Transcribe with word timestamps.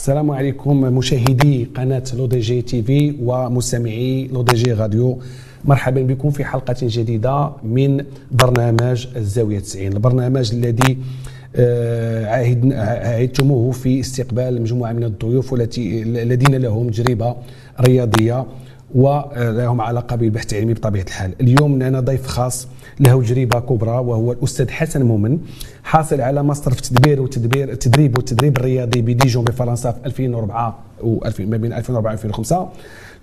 السلام 0.00 0.30
عليكم 0.30 0.80
مشاهدي 0.80 1.64
قناة 1.76 2.02
L'ODJ 2.16 2.62
TV 2.62 3.14
ومستمعي 3.22 4.28
L'ODJ 4.32 4.72
Radio. 4.72 5.18
مرحبا 5.64 6.02
بكم 6.02 6.30
في 6.30 6.44
حلقة 6.44 6.76
جديدة 6.82 7.50
من 7.64 8.04
برنامج 8.30 9.06
الزاوية 9.16 9.58
90 9.58 9.92
البرنامج 9.92 10.54
الذي 10.54 10.98
آه، 11.56 12.26
عهد 12.26 12.72
عهدتموه 12.72 13.72
في 13.72 14.00
استقبال 14.00 14.62
مجموعة 14.62 14.92
من 14.92 15.04
الضيوف 15.04 15.52
والتي 15.52 16.02
الذين 16.02 16.54
لهم 16.54 16.88
تجربة 16.90 17.36
رياضية. 17.80 18.46
ولهم 18.94 19.80
علاقه 19.80 20.16
بالبحث 20.16 20.52
العلمي 20.52 20.74
بطبيعة 20.74 21.04
الحال. 21.04 21.32
اليوم 21.40 21.78
معنا 21.78 22.00
ضيف 22.00 22.26
خاص 22.26 22.68
له 23.00 23.22
تجربة 23.22 23.60
كبرى 23.60 23.90
وهو 23.90 24.32
الأستاذ 24.32 24.68
حسن 24.68 25.02
مؤمن 25.02 25.38
حاصل 25.84 26.20
على 26.20 26.42
ماستر 26.42 26.70
في 26.70 26.78
التدبير 26.78 27.22
وتدبير 27.22 27.70
التدريب 27.72 28.16
والتدريب 28.16 28.56
الرياضي 28.56 29.02
بديجون 29.02 29.44
بفرنسا 29.44 29.90
في 29.92 29.98
2004 30.06 30.78
و 31.02 31.18
ما 31.38 31.56
بين 31.56 31.72
2004 31.72 32.10
و 32.10 32.14
2005 32.14 32.68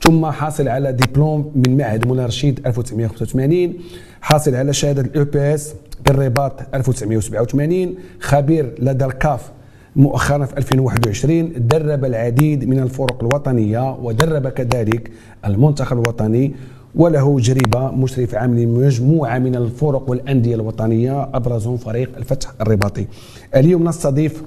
ثم 0.03 0.25
حاصل 0.25 0.67
على 0.67 0.91
دبلوم 0.91 1.51
من 1.55 1.77
معهد 1.77 2.07
مولاي 2.07 2.25
رشيد 2.25 2.59
1985 2.67 3.73
حاصل 4.21 4.55
على 4.55 4.73
شهادة 4.73 5.01
الأو 5.01 5.25
بي 5.25 5.53
إس 5.55 5.73
بالرباط 6.05 6.53
1987 6.75 7.95
خبير 8.19 8.75
لدى 8.79 9.05
الكاف 9.05 9.51
مؤخرا 9.97 10.45
في 10.45 10.57
2021 10.57 11.67
درب 11.67 12.05
العديد 12.05 12.69
من 12.69 12.79
الفرق 12.79 13.23
الوطنية 13.23 13.95
ودرب 13.95 14.47
كذلك 14.47 15.11
المنتخب 15.45 15.97
الوطني 16.01 16.53
وله 16.95 17.39
تجربة 17.39 17.91
مشرف 17.91 18.35
عام 18.35 18.59
لمجموعة 18.59 19.39
من 19.39 19.55
الفرق 19.55 20.09
والأندية 20.09 20.55
الوطنية 20.55 21.23
أبرزهم 21.33 21.77
فريق 21.77 22.17
الفتح 22.17 22.51
الرباطي. 22.61 23.07
اليوم 23.55 23.87
نستضيف 23.87 24.43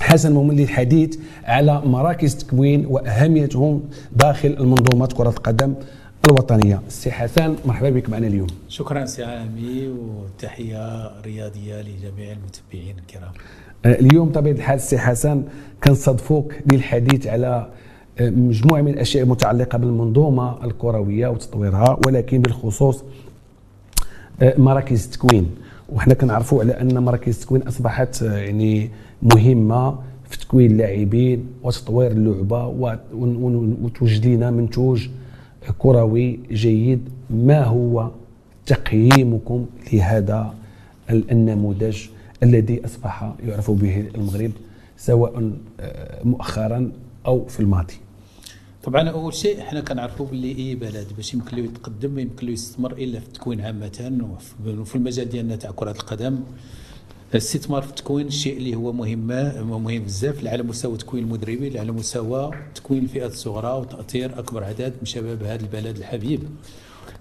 حسن 0.00 0.32
مؤمن 0.32 0.56
للحديث 0.56 1.16
على 1.44 1.82
مراكز 1.84 2.34
تكوين 2.34 2.86
وأهميتهم 2.86 3.82
داخل 4.12 4.56
المنظومة 4.60 5.06
كرة 5.06 5.28
القدم 5.28 5.74
الوطنية. 6.30 6.80
سي 6.88 7.10
حسن 7.10 7.56
مرحبا 7.66 7.90
بك 7.90 8.10
معنا 8.10 8.26
اليوم. 8.26 8.46
شكرا 8.68 9.04
سي 9.04 9.24
عامي 9.24 9.88
وتحية 9.88 11.10
رياضية 11.22 11.80
لجميع 11.80 12.32
المتابعين 12.32 12.96
الكرام. 12.98 13.32
اليوم 13.86 14.32
طبيعة 14.32 14.52
الحال 14.54 14.80
سي 14.80 14.98
حسن 14.98 15.42
كنصادفوك 15.84 16.54
للحديث 16.72 17.26
على 17.26 17.68
مجموعة 18.20 18.82
من 18.82 18.88
الأشياء 18.92 19.24
المتعلقة 19.24 19.78
بالمنظومة 19.78 20.64
الكروية 20.64 21.28
وتطويرها 21.28 21.98
ولكن 22.06 22.42
بالخصوص 22.42 23.04
آه، 24.42 24.54
مراكز 24.60 25.04
التكوين. 25.04 25.50
وحنا 25.92 26.14
كنعرفوا 26.14 26.60
على 26.60 26.72
أن 26.72 26.98
مراكز 26.98 27.34
التكوين 27.34 27.62
أصبحت 27.62 28.22
آه، 28.22 28.36
يعني 28.38 28.90
مهمة 29.22 29.98
في 30.30 30.38
تكوين 30.38 30.70
اللاعبين 30.70 31.46
وتطوير 31.62 32.10
اللعبة 32.10 32.66
وتوجد 33.82 34.26
لنا 34.26 34.50
منتوج 34.50 35.08
كروي 35.78 36.40
جيد. 36.52 37.08
ما 37.30 37.64
هو 37.64 38.10
تقييمكم 38.66 39.66
لهذا 39.92 40.54
النموذج؟ 41.10 42.06
الذي 42.42 42.84
أصبح 42.84 43.34
يعرف 43.42 43.70
به 43.70 44.10
المغرب 44.14 44.52
سواء 44.96 45.52
آه، 45.80 46.24
مؤخرا 46.24 46.92
أو 47.26 47.46
في 47.46 47.60
الماضي. 47.60 47.94
طبعا 48.82 49.08
أول 49.08 49.34
شيء 49.34 49.60
إحنا 49.60 49.80
كنعرفوا 49.80 50.26
باللي 50.26 50.58
اي 50.58 50.74
بلد 50.74 51.06
باش 51.16 51.34
يمكن 51.34 51.56
له 51.56 51.64
يتقدم 51.64 52.10
ما 52.10 52.20
يمكن 52.20 52.46
له 52.46 52.52
يستثمر 52.52 52.92
إلا 52.92 53.20
في 53.20 53.26
التكوين 53.26 53.60
عامة 53.60 54.18
وفي 54.78 54.96
المجال 54.96 55.28
ديالنا 55.28 55.56
تاع 55.56 55.70
كرة 55.70 55.90
القدم. 55.90 56.40
الاستثمار 57.30 57.82
في 57.82 57.90
التكوين 57.90 58.26
الشيء 58.26 58.56
اللي 58.56 58.74
هو 58.74 58.92
مهم 58.92 59.26
مهم 59.70 60.02
بزاف 60.02 60.46
على 60.46 60.62
مستوى 60.62 60.96
تكوين 60.96 61.24
المدربين 61.24 61.78
على 61.78 61.92
مستوى 61.92 62.50
تكوين 62.74 63.02
الفئات 63.02 63.32
الصغرى 63.32 63.72
وتاثير 63.72 64.38
أكبر 64.38 64.64
عدد 64.64 64.92
من 65.00 65.06
شباب 65.06 65.42
هذا 65.42 65.62
البلد 65.62 65.96
الحبيب. 65.96 66.40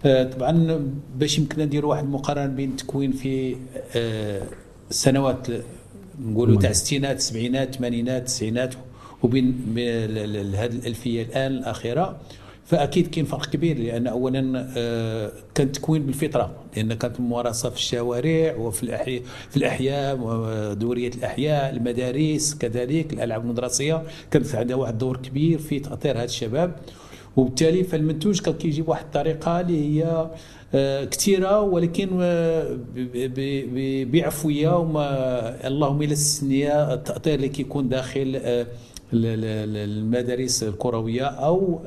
آه، 0.06 0.24
طبعا 0.24 0.79
باش 1.16 1.40
يمكن 1.40 1.62
نديروا 1.62 1.90
واحد 1.90 2.03
المقارنة 2.03 2.46
بين 2.46 2.69
التكوين 2.69 3.12
في 3.12 3.56
آه، 3.96 4.41
السنوات 4.89 5.47
نقولوا 6.25 6.59
تاع 6.59 6.69
الستينات 6.69 7.17
السبعينات 7.17 7.69
الثمانينات 7.69 8.22
التسعينات 8.22 8.73
وبين 9.23 9.55
هذه 10.55 10.66
الألفية 10.66 11.23
الآن 11.23 11.51
الأخيرة. 11.51 12.17
فأكيد 12.66 13.07
كاين 13.07 13.25
فرق 13.25 13.45
كبير 13.45 13.78
لأن 13.79 14.07
اولا 14.07 14.67
آه، 14.78 15.31
كان 15.55 15.72
تكوين 15.72 16.05
بالفطرة 16.05 16.51
لأن 16.75 16.94
كانت 16.94 17.19
الممارسه 17.19 17.69
في 17.69 17.75
الشوارع 17.75 18.55
وفي 18.55 18.83
الاحياء 18.83 19.22
في 19.49 19.57
الأحياء 19.57 20.17
ودوريه 20.22 21.07
الأحياء 21.07 21.75
المدارس 21.75 22.53
كذلك 22.53 23.13
الألعاب 23.13 23.41
المدرسية. 23.41 24.03
كانت 24.31 24.55
عندها 24.55 24.75
واحد 24.75 24.94
الدور 24.94 25.17
كبير 25.17 25.59
في 25.59 25.79
تاثير 25.79 26.17
هذا 26.17 26.23
الشباب. 26.23 26.75
وبالتالي 27.38 27.83
فالمنتوج 27.83 28.41
كان 28.41 28.53
كيجي 28.53 28.81
بواحد 28.81 29.05
الطريقة 29.05 29.59
اللي 29.59 30.03
هي 30.03 30.29
كثيرة 31.12 31.62
ولكن 31.62 32.09
آه، 32.22 32.78
بعفوية 34.06 34.78
وما 34.78 35.68
اللهم 35.68 36.02
الا 36.02 36.12
السنية 36.12 36.94
التاثير 36.94 37.35
اللي 37.35 37.50
كيكون 37.50 37.90
داخل 37.90 38.41
المدارس 39.13 40.63
الكروية 40.63 41.25
أو 41.25 41.81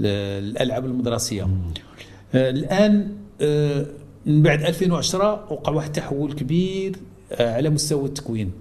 الألعاب 0.00 0.84
المدرسية. 0.84 1.48
آه، 2.34 2.50
الآن 2.50 3.14
آه، 3.40 3.86
من 4.26 4.42
بعد 4.42 4.62
2010 4.62 5.46
وقع 5.50 5.72
واحد 5.72 5.86
التحول 5.86 6.32
كبير 6.32 6.96
آه، 7.32 7.54
على 7.54 7.70
مستوى 7.70 8.04
التكوين. 8.04 8.52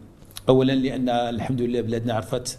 اولا 0.49 0.73
لأن 0.73 1.09
الحمد 1.09 1.61
لله 1.61 1.81
بلادنا 1.81 2.13
عرفت 2.13 2.57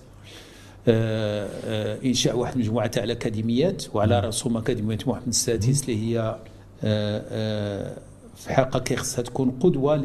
إنشاء 2.04 2.36
واحد 2.36 2.54
المجموعه 2.54 2.86
تاع 2.86 3.04
الاكاديميات 3.04 3.84
وعلى 3.94 4.20
رأسهم 4.20 4.56
أكاديمية 4.56 4.98
محمد 5.06 5.28
السادس 5.28 5.82
اللي 5.82 6.16
هي 6.16 6.38
في 8.38 8.50
الحقيقة 8.50 8.96
خصها 8.96 9.22
تكون 9.22 9.50
قدوة 9.50 9.96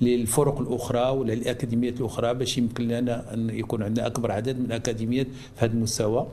للفرق 0.00 0.60
الأخرى 0.60 1.10
ولا 1.10 1.32
الاكاديميات 1.32 2.00
الأخرى 2.00 2.34
باش 2.34 2.58
يمكن 2.58 2.88
لنا 2.88 3.34
أن 3.34 3.50
يكون 3.50 3.82
عندنا 3.82 4.06
أكبر 4.06 4.32
عدد 4.32 4.58
من 4.58 4.64
الاكاديميات 4.64 5.26
في 5.26 5.64
هذا 5.64 5.72
المستوى. 5.72 6.26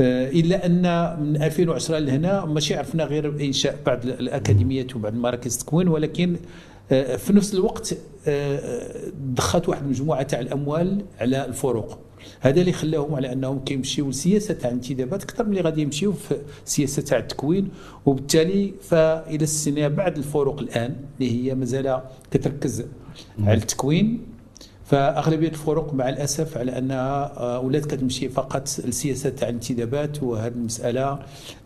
آه، 0.00 0.30
إلا 0.30 0.66
أن 0.66 0.82
من 1.22 1.42
2010 1.42 1.98
لهنا 1.98 2.44
ماشي 2.44 2.74
عرفنا 2.74 3.04
غير 3.04 3.28
إنشاء 3.28 3.78
بعض 3.86 4.06
الأكاديميات 4.06 4.96
وبعض 4.96 5.14
مراكز 5.14 5.54
التكوين 5.54 5.88
ولكن 5.88 6.36
آه، 6.92 7.16
في 7.16 7.32
نفس 7.32 7.54
الوقت 7.54 7.94
آه، 8.26 8.90
ضخت 9.34 9.68
واحد 9.68 9.82
المجموعه 9.82 10.22
تاع 10.22 10.40
الأموال 10.40 11.04
على 11.20 11.44
الفروق. 11.44 11.98
هذا 12.40 12.60
اللي 12.60 12.72
خلاهم 12.72 13.14
على 13.14 13.32
أنهم 13.32 13.58
كيمشيو 13.64 14.08
لسياسة 14.08 14.54
تاع 14.54 14.70
الانتدابات 14.70 15.22
أكثر 15.22 15.44
من 15.44 15.50
اللي 15.50 15.60
غادي 15.60 15.82
يمشيو 15.82 16.12
في 16.12 16.36
سياسة 16.64 17.02
تاع 17.02 17.18
التكوين 17.18 17.68
وبالتالي 18.06 18.74
فإلى 18.82 19.44
السنة 19.44 19.88
بعد 19.88 20.16
الفروق 20.16 20.60
الآن 20.60 20.96
اللي 21.20 21.50
هي 21.50 21.54
مازال 21.54 22.00
كتركز 22.30 22.84
على 23.38 23.56
التكوين 23.56 24.20
فأغلبية 24.90 25.48
الفروق 25.48 25.94
مع 25.94 26.08
الأسف 26.08 26.58
على 26.58 26.78
أنها 26.78 27.32
آه، 27.36 27.60
ولات 27.60 27.86
كتمشي 27.86 28.28
فقط 28.28 28.62
السياسة 28.62 29.30
تاع 29.30 29.48
الانتدابات 29.48 30.22
وهذه 30.22 30.52
المسألة 30.52 31.18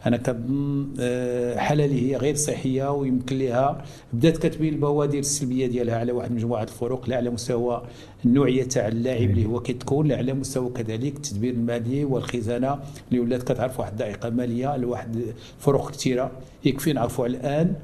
أنا 0.07 0.17
كنظن 0.17 0.89
آه، 1.01 1.57
حاله 1.59 1.85
اللي 1.85 2.11
هي 2.11 2.17
غير 2.17 2.35
صحية 2.35 2.93
ويمكن 2.93 3.39
لها 3.39 3.85
بدات 4.13 4.37
كتبين 4.39 4.75
البوادر 4.75 5.19
السلبية 5.19 5.67
ديالها 5.67 5.99
على 5.99 6.13
واحد 6.13 6.33
مجموعة 6.33 6.63
الفروق 6.63 7.09
لا 7.09 7.17
على 7.17 7.31
مستوى 7.31 7.83
النوعية 8.25 8.63
تاع 8.65 8.89
اللاعب 8.89 9.31
اللي 9.31 9.47
هو 9.47 9.61
كيتكون 9.61 10.09
لا 10.09 10.17
على 10.17 10.33
مستوى 10.33 10.71
كذلك 10.71 11.17
التدبير 11.17 11.55
المالي 11.55 12.05
والخزانة 12.05 12.79
اللي 13.09 13.21
ولات 13.21 13.43
كتعرف 13.43 13.81
واحد 13.81 13.93
الضائقه 13.93 14.31
مالية 14.31 14.77
لواحد 14.77 15.17
الفروق 15.59 15.91
كثيره 15.91 16.31
يكفي 16.65 16.93
نعرفوا 16.93 17.27
الآن. 17.27 17.75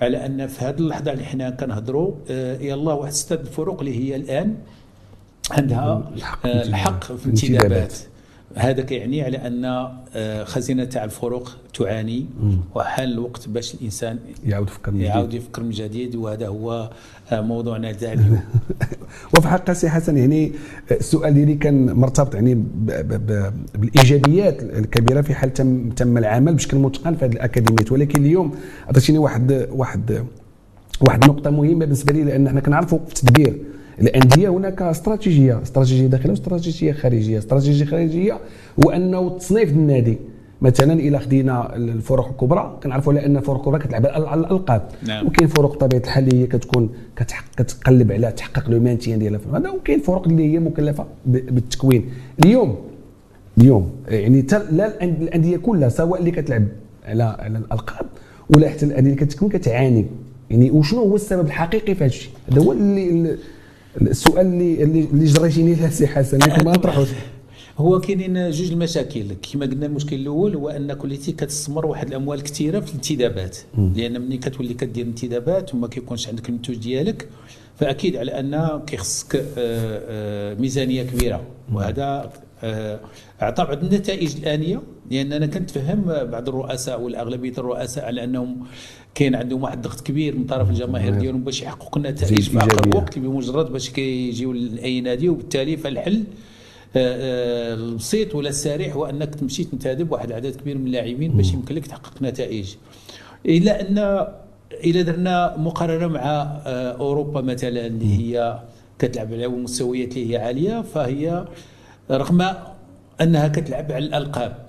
على 0.00 0.26
أن 0.26 0.46
في 0.46 0.64
هذه 0.64 0.78
اللحظة 0.78 1.12
اللي 1.12 1.24
حنا 1.24 1.50
كنهضروا 1.50 2.14
آه، 2.30 2.58
يلا 2.58 2.92
واحد 2.92 3.12
ستة 3.12 3.40
الفروق 3.40 3.78
اللي 3.78 3.98
هي 4.12 4.16
الآن 4.16 4.54
عندها 5.50 6.12
الحق 6.44 7.04
في 7.04 7.26
الانتدابات. 7.26 7.92
هذا 8.54 8.82
كيعني 8.82 9.22
على 9.22 9.36
أن 9.36 9.64
آه، 10.14 10.44
خزينة 10.44 10.84
تاع 10.84 11.04
الفروق 11.04 11.56
تعاني 11.74 12.26
وحان 12.74 13.08
الوقت 13.08 13.48
باش 13.48 13.74
الإنسان 13.74 14.18
يعاود 14.46 14.68
يفكر 14.68 14.92
من 14.92 15.00
يعاود 15.00 15.34
يفكر 15.34 15.62
من 15.62 15.70
جديد 15.70 16.14
وهذا 16.14 16.48
هو 16.48 16.90
آه، 17.32 17.40
موضوعنا 17.40 17.92
تاع 17.92 18.12
اليوم 18.12 18.40
وفي 19.36 19.46
الحقيقة 19.46 19.72
سي 19.72 19.88
حسن 19.88 20.16
يعني 20.16 20.52
آه، 20.90 20.94
السؤال 20.94 21.34
ديالي 21.34 21.54
كان 21.54 21.92
مرتبط 21.92 22.34
يعني 22.34 22.64
بالإيجابيات 23.74 24.62
الكبيرة 24.62 25.20
في 25.20 25.34
حال 25.34 25.52
تم 25.52 25.90
تم 25.90 26.18
العمل 26.18 26.54
بشكل 26.54 26.76
متقن 26.76 27.14
في 27.14 27.24
هذه 27.24 27.32
الاكاديميات 27.32 27.92
ولكن 27.92 28.24
اليوم 28.24 28.54
عطيتيني 28.88 29.18
واحد 29.18 29.68
واحد 29.70 30.26
واحد 31.00 31.24
النقطه 31.24 31.50
مهمة 31.50 31.78
بالنسبة 31.78 32.12
لي 32.12 32.24
لأن 32.24 32.46
إحنا 32.46 32.60
كنعرفوا 32.60 32.98
في 32.98 33.22
التدبير. 33.22 33.60
الأندية 34.00 34.48
هناك 34.48 34.82
استراتيجية 34.82 35.62
استراتيجية 35.62 36.06
داخلية 36.06 36.30
واستراتيجية 36.30 36.92
خارجية. 36.92 37.38
استراتيجية 37.38 37.84
خارجية 37.84 38.38
هو 38.84 38.90
أنه 38.90 39.28
تصنيف 39.38 39.70
النادي. 39.70 40.18
مثلا 40.62 40.92
إلى 40.92 41.18
خدينا 41.18 41.76
الفرق 41.76 42.28
الكبرى 42.28 42.78
كنعرفوا 42.82 43.12
على 43.12 43.26
أن 43.26 43.36
الفرق 43.36 43.56
الكبرى 43.58 43.78
كتلعب 43.78 44.06
على 44.06 44.40
الألقاب. 44.40 44.82
نعم. 45.06 45.26
وكاين 45.26 45.48
فرق 45.48 45.72
بطبيعه 45.72 46.00
الحال 46.00 46.24
اللي 46.28 46.42
هي 46.42 46.46
كتكون 46.46 46.90
كتقلب 47.56 48.12
على 48.12 48.32
تحقق 48.32 48.70
le 48.70 48.80
maintien 48.80 49.18
ديالها 49.18 49.38
في 49.38 49.44
هذا 49.52 49.70
وكاين 49.70 50.00
فرق 50.00 50.28
اللي 50.28 50.52
هي 50.52 50.58
مكلفة 50.58 51.06
بالتكوين. 51.26 52.04
اليوم 52.44 52.76
اليوم 53.58 53.90
يعني 54.08 54.46
لا 54.72 55.04
الأندية 55.04 55.56
كلها 55.56 55.88
سواء 55.88 56.20
اللي 56.20 56.30
كتلعب 56.30 56.64
على 57.04 57.22
على 57.22 57.58
الألقاب 57.58 58.06
ولا 58.56 58.68
حتى 58.68 58.86
الأندية 58.86 59.12
اللي 59.12 59.24
كتكون 59.26 59.48
كتعاني. 59.48 60.06
يعني 60.50 60.70
وشنو 60.70 61.00
هو 61.02 61.14
السبب 61.14 61.46
الحقيقي 61.46 61.94
في 61.94 62.00
هذا 62.00 62.06
الشيء؟ 62.06 62.32
هذا 62.52 62.62
هو 62.62 62.72
اللي- 62.72 63.36
السؤال 64.00 64.46
اللي 64.46 64.82
اللي 64.82 65.24
جريتيني 65.24 65.74
له 65.74 65.90
سي 65.90 66.06
حسن 66.06 66.42
اللي 66.42 66.56
كما 66.56 66.72
نطرحه 66.72 67.04
هو 67.78 68.00
كاينين 68.00 68.50
جوج 68.50 68.72
المشاكل. 68.72 69.24
كما 69.52 69.66
قلنا 69.66 69.86
المشكل 69.86 70.16
الأول 70.16 70.54
هو 70.54 70.68
أن 70.68 70.92
كليتي 70.92 71.32
كتستثمر 71.32 71.86
واحد 71.86 72.08
الأموال 72.08 72.42
كثيره 72.42 72.80
في 72.80 72.90
الانتدابات. 72.90 73.56
لأن 73.96 74.20
ملي 74.20 74.36
كتولي 74.38 74.74
كدير 74.74 75.06
انتدابات 75.06 75.74
وما 75.74 75.88
كيكونش 75.88 76.28
عندك 76.28 76.48
المنتوج 76.48 76.76
ديالك 76.76 77.28
فأكيد 77.76 78.16
على 78.16 78.40
أن 78.40 78.80
كيخصك 78.86 79.36
آه، 79.36 79.42
آه، 79.58 80.54
ميزانية 80.54 81.02
كبيرة. 81.02 81.42
وهذا 81.72 82.32
اعطى 83.42 83.64
بعض 83.64 83.84
النتائج 83.84 84.36
الآنية 84.36 84.82
لأن 85.10 85.32
أنا 85.32 85.46
كنت 85.46 85.70
فهم 85.70 86.04
بعض 86.06 86.48
الرؤساء 86.48 87.00
والأغلبية 87.00 87.52
الرؤساء 87.58 88.04
على 88.04 88.24
أنهم 88.24 88.66
كاين 89.14 89.34
عندهم 89.34 89.62
واحد 89.62 89.76
الضغط 89.76 90.00
كبير 90.00 90.36
من 90.36 90.44
طرف 90.44 90.70
الجماهير 90.70 91.14
ديالهم 91.14 91.44
باش 91.44 91.62
يحققوا 91.62 92.02
النتائج 92.02 92.40
في 92.40 92.58
أقرب. 92.58 92.94
وقت 92.94 93.18
بمجرد 93.18 93.72
باش 93.72 93.90
كيجيو 93.90 94.52
لاي 94.52 95.00
نادي 95.00 95.28
وبالتالي 95.28 95.76
فالحل 95.76 96.24
آه، 96.96 97.72
آه، 97.72 97.74
البسيط 97.74 98.34
ولا 98.34 98.48
السريع 98.48 98.92
هو 98.92 99.06
أنك 99.06 99.34
تمشي 99.34 99.64
تنتدب 99.64 100.12
واحد 100.12 100.28
العدد 100.28 100.56
كبير 100.56 100.78
من 100.78 100.86
اللاعبين 100.86 101.32
باش 101.32 101.52
يمكن 101.52 101.74
لك 101.74 101.86
تحقق 101.86 102.22
نتائج. 102.22 102.74
إلا 103.46 103.80
ان 103.80 104.26
إلا 104.84 105.02
درنا 105.02 105.54
مقارنة 105.58 106.06
مع 106.06 106.22
آه، 106.66 106.92
أوروبا 106.92 107.40
مثلا 107.40 107.86
اللي 107.86 108.18
هي 108.18 108.60
كتلعب 108.98 109.32
على 109.32 109.48
مستويات 109.48 110.16
اللي 110.16 110.32
هي 110.32 110.36
عالية 110.36 110.82
فهي 110.82 111.44
رغم 112.10 112.54
أنها 113.20 113.48
كتلعب 113.48 113.92
على 113.92 114.06
الألقاب. 114.06 114.66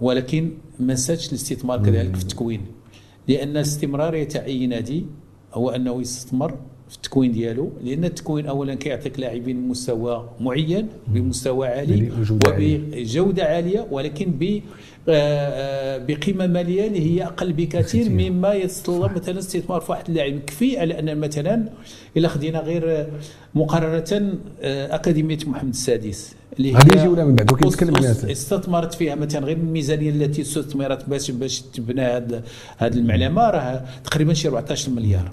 ولكن 0.00 0.50
ما 0.78 0.92
نساتش 0.92 1.28
الاستثمار 1.28 1.82
كذلك 1.82 2.16
في 2.16 2.22
التكوين. 2.22 2.66
لأن 3.28 3.48
الاستمراريه 3.48 4.24
تاع 4.28 4.44
اي 4.44 4.66
نادي 4.66 5.06
هو 5.54 5.70
أنه 5.70 6.00
يستثمر 6.00 6.58
في 6.90 6.96
التكوين 6.96 7.32
ديالو 7.32 7.72
لأن 7.84 8.04
التكوين 8.04 8.46
اولا 8.46 8.74
كيعطيك 8.74 9.20
لاعبين 9.20 9.66
بمستوى 9.66 10.28
معين 10.40 10.88
بمستوى 11.08 11.68
عالي. 11.68 12.10
وبجوده 12.10 13.44
عالية 13.44 13.86
ولكن 13.90 14.30
ب 14.30 14.60
آه، 15.08 15.12
آه، 15.12 15.98
بقيمة 15.98 16.46
مالية 16.46 16.86
اللي 16.86 17.00
هي 17.00 17.24
أقل 17.24 17.52
بكثير 17.52 17.82
كثير. 17.82 18.30
مما 18.30 18.54
يتطلب 18.54 19.16
مثلا 19.16 19.38
استثمار 19.38 19.80
في 19.80 19.92
واحد 19.92 20.08
اللاعب 20.08 20.38
كفي 20.46 20.78
على 20.78 20.98
أن 20.98 21.18
مثلا 21.18 21.68
إلا 22.16 22.28
خدينا 22.28 22.60
غير 22.60 22.90
آه، 22.90 23.06
مقارنة 23.54 24.34
أكاديمية 24.62 25.38
محمد 25.46 25.70
السادس 25.70 26.34
اللي 26.58 26.72
غادي 26.72 26.98
يجيو 26.98 27.14
لها 27.14 27.24
من 27.24 27.34
بعد 27.34 27.66
نتكلم 27.66 27.96
استثمرت 28.30 28.94
فيها 28.94 29.14
مثلا 29.14 29.46
غير 29.46 29.56
الميزانية 29.56 30.10
التي 30.10 30.42
استثمرت 30.42 31.08
باش 31.08 31.30
باش 31.30 31.60
تبنى 31.60 32.02
هذه 32.02 32.42
هذه 32.78 32.94
المعلمة 32.94 33.50
راه 33.50 33.84
تقريبا 34.04 34.34
شي 34.34 34.48
14 34.48 34.90
مليار 34.90 35.32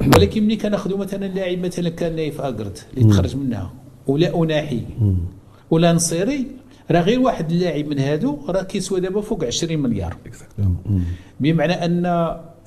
ولكن 0.00 0.44
ملي 0.44 0.56
كناخذوا 0.56 0.98
مثلا 0.98 1.26
لاعب 1.26 1.58
مثلا 1.58 1.88
كان 1.88 2.16
نايف 2.16 2.40
اكرد 2.40 2.78
اللي 2.96 3.10
تخرج 3.10 3.36
منها. 3.36 3.72
ولا 4.06 4.42
أناحي. 4.42 4.82
ولا 5.70 5.92
نصيري. 5.92 6.46
راه 6.90 7.00
غير 7.00 7.20
واحد 7.20 7.50
اللاعب 7.50 7.86
من 7.86 7.98
هادو 7.98 8.38
راه 8.48 8.62
كيسوى 8.62 9.00
دابا 9.00 9.20
فوق 9.20 9.44
20 9.44 9.78
مليار. 9.78 10.16
بمعنى 11.40 11.72
أن 11.72 12.06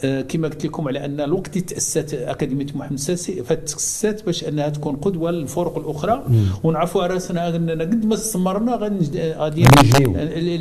كما 0.01 0.48
قلت 0.48 0.66
لكم 0.66 0.88
على 0.88 1.06
أن 1.06 1.22
الوقت 1.22 1.50
اللي 1.50 1.62
تأسست 1.68 2.13
أكاديمية 2.13 2.66
محمد 2.75 2.92
السادسي 2.94 3.44
فتأسست 3.44 4.24
باش 4.25 4.44
أنها 4.44 4.69
تكون 4.69 4.96
قدوة 4.96 5.31
للفرق 5.31 5.78
الأخرى. 5.78 6.25
ونعرفوا 6.63 7.07
راسنا 7.07 7.56
اننا 7.56 7.84
قد 7.84 8.06
ما 8.06 8.13
استمرنا 8.13 8.75
غنج- 8.75 9.18
غادي 9.38 9.63
غنجنيو. 9.63 10.13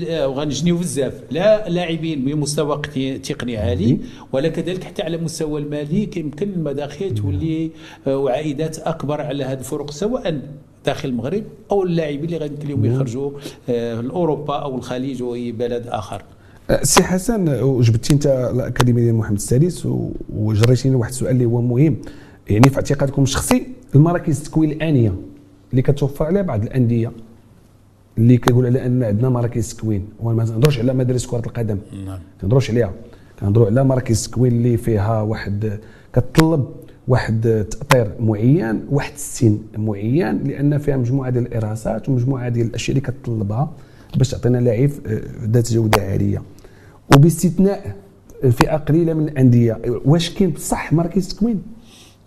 آه، 0.08 0.28
وغنجنيو 0.28 0.76
بزاف. 0.76 1.12
لا 1.30 1.68
لاعبين 1.68 2.24
بمستوى 2.24 2.82
تقني 3.18 3.56
عالي 3.56 3.98
ولا 4.32 4.48
كذلك 4.48 4.84
حتى 4.84 5.02
على 5.02 5.16
المستوى 5.16 5.60
المالي 5.60 6.06
كيمكن 6.06 6.48
المداخيل 6.52 7.14
تولي 7.14 7.70
آه، 8.06 8.16
وعائدات 8.16 8.78
أكبر 8.78 9.20
على 9.20 9.44
هذه 9.44 9.58
الفرق 9.58 9.90
سواء 9.90 10.40
داخل 10.86 11.08
المغرب 11.08 11.44
أو 11.70 11.82
اللاعبين 11.82 12.24
اللي 12.24 12.36
غادي 12.36 12.64
اليوم 12.64 12.84
يخرجوا 12.84 13.30
آه، 13.68 14.00
لأوروبا 14.00 14.54
أو 14.56 14.76
الخليج 14.76 15.22
أو 15.22 15.34
اي 15.34 15.52
بلد 15.52 15.86
آخر. 15.86 16.22
سي 16.82 17.02
حسن 17.02 17.48
وجبتي 17.62 18.14
انت 18.14 18.26
الأكاديمية 18.26 19.02
ديال 19.02 19.14
محمد 19.14 19.36
السادس 19.36 19.88
وجريتيني 20.34 20.94
واحد 20.96 21.10
السؤال 21.10 21.30
اللي 21.32 21.44
هو 21.44 21.60
مهم. 21.60 21.96
يعني 22.50 22.70
في 22.70 22.76
اعتقادكم 22.76 23.22
الشخصي 23.22 23.66
المراكز 23.94 24.38
التكوين 24.38 24.70
الآنية 24.70 25.14
اللي 25.70 25.82
كتوفر 25.82 26.24
عليها 26.24 26.42
بعض 26.42 26.62
الأندية 26.62 27.12
اللي 28.18 28.36
كيقول 28.36 28.66
على 28.66 28.86
أن 28.86 29.02
عندنا 29.02 29.28
مراكز 29.28 29.74
تكوين 29.74 30.06
وما 30.20 30.44
نهضروش 30.44 30.78
على 30.78 30.94
مدارس 30.94 31.26
كرة 31.26 31.42
القدم. 31.46 31.78
نعم. 32.06 32.18
كنهضروش 32.40 32.70
عليها. 32.70 32.92
كنهضروا 33.40 33.66
على 33.66 33.84
مراكز 33.84 34.28
تكوين 34.28 34.52
اللي 34.52 34.76
فيها 34.76 35.22
واحد 35.22 35.78
كتطلب 36.12 36.64
واحد 37.08 37.66
تأطير 37.70 38.10
معين 38.20 38.80
واحد 38.90 39.12
السن 39.12 39.58
معين 39.76 40.44
لأن 40.44 40.78
فيها 40.78 40.96
مجموعة 40.96 41.30
ديال 41.30 41.46
الإرهاصات 41.46 42.08
ومجموعة 42.08 42.48
ديال 42.48 42.66
الأشياء 42.66 42.98
اللي 42.98 43.08
كتطلبها 43.12 43.70
باش 44.16 44.30
تعطينا 44.30 44.58
لاعب 44.58 44.90
آه، 45.06 45.20
ذات 45.44 45.72
جودة 45.72 46.02
عالية. 46.02 46.42
وباستثناء 47.16 47.96
فئة 48.50 48.76
قليلة 48.76 49.14
من 49.14 49.28
الأندية. 49.28 49.80
واش 50.04 50.30
كاين 50.30 50.50
بصح 50.50 50.92
مراكز 50.92 51.28
تكوين 51.28 51.62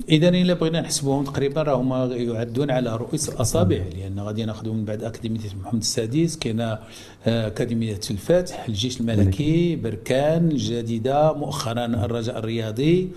اذا 0.09 0.29
إلا 0.29 0.53
بغينا 0.53 0.81
نحسبوهم 0.81 1.23
تقريبا 1.23 1.61
راهما 1.63 2.05
يعدون 2.05 2.71
على 2.71 2.95
رؤوس 2.95 3.29
الأصابع 3.29 3.81
لأن 3.97 4.19
غادي 4.19 4.45
ناخذوا 4.45 4.73
من 4.73 4.85
بعد 4.85 5.03
أكاديمية 5.03 5.39
محمد 5.61 5.79
السادس 5.81 6.37
كاين 6.37 6.59
آه، 6.61 6.79
أكاديمية 7.25 7.99
الفتح 8.11 8.65
الجيش 8.67 9.01
الملكي 9.01 9.75
بركان 9.75 10.47
الجديدة 10.51 11.33
مؤخرا 11.33 11.85
الرجاء 11.85 12.37
الرياضي. 12.39 13.09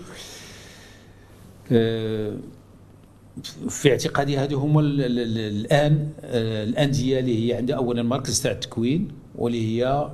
آه، 1.71 2.33
في 3.69 3.91
اعتقادي 3.91 4.37
هذه 4.37 4.53
هما 4.53 4.81
ال- 4.81 5.01
ال- 5.01 5.19
ال- 5.19 5.37
الآن 5.65 6.09
آه، 6.23 6.63
الأندية 6.63 7.19
اللي 7.19 7.47
هي 7.49 7.57
عندها 7.57 7.75
اولا 7.75 8.03
مركز 8.03 8.41
تاع 8.41 8.51
التكوين 8.51 9.07
واللي 9.35 9.61
هي 9.83 10.09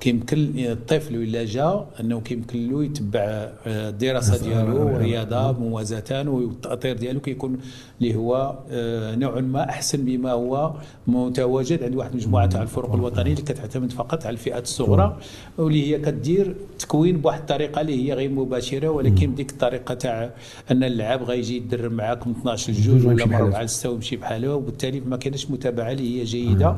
كيمكن 0.00 0.52
الطفل 0.56 1.16
ولا 1.16 1.44
جا 1.44 1.86
أنه 2.00 2.20
كيمكن 2.20 2.70
له 2.70 2.84
يتبع 2.84 3.20
آه، 3.20 3.88
الدراسه 3.88 4.42
ديالو 4.42 4.88
الرياضه 4.88 5.52
موازاة 5.52 6.28
والتأطير 6.28 6.96
ديالو 6.96 7.20
كيكون 7.20 7.58
اللي 8.00 8.14
هو 8.14 8.58
آه، 8.70 9.14
نوعا 9.14 9.40
ما 9.40 9.68
أحسن 9.68 10.04
بما 10.04 10.32
هو 10.32 10.74
متواجد 11.06 11.82
عند 11.82 11.94
واحد 11.94 12.10
المجموعه 12.10 12.46
تاع 12.46 12.62
الفرق 12.62 12.94
الوطنية 12.94 13.32
اللي 13.32 13.42
كتعتمد 13.42 13.92
فقط 13.92 14.26
على 14.26 14.32
الفئات 14.32 14.62
الصغرى 14.62 15.18
واللي 15.58 15.94
هي 15.94 15.98
كدير 15.98 16.54
تكوين 16.78 17.16
بواحد 17.20 17.40
الطريقة 17.40 17.80
اللي 17.80 18.08
هي 18.08 18.12
غير 18.14 18.30
مباشرة 18.30 18.88
ولكن 18.88 19.30
بديك 19.32 19.50
الطريقة 19.50 19.94
تاع 19.94 20.30
أن 20.70 20.84
اللاعب 20.84 21.22
غيجي 21.22 21.56
يدرب 21.56 21.92
معاك 21.92 22.26
من 22.26 22.32
12 22.40 22.72
لجوج 22.72 23.06
ولا 23.06 23.24
من 23.24 23.30
بحاله. 23.30 23.46
4 23.46 23.62
ل 23.62 23.68
6 23.68 23.90
ويمشي 23.90 24.16
بحاله 24.16 24.54
وبالتالي 24.54 25.00
ما 25.00 25.16
كاينش 25.16 25.50
متابعة 25.50 25.92
اللي 25.92 26.20
هي 26.20 26.24
جيدة. 26.24 26.76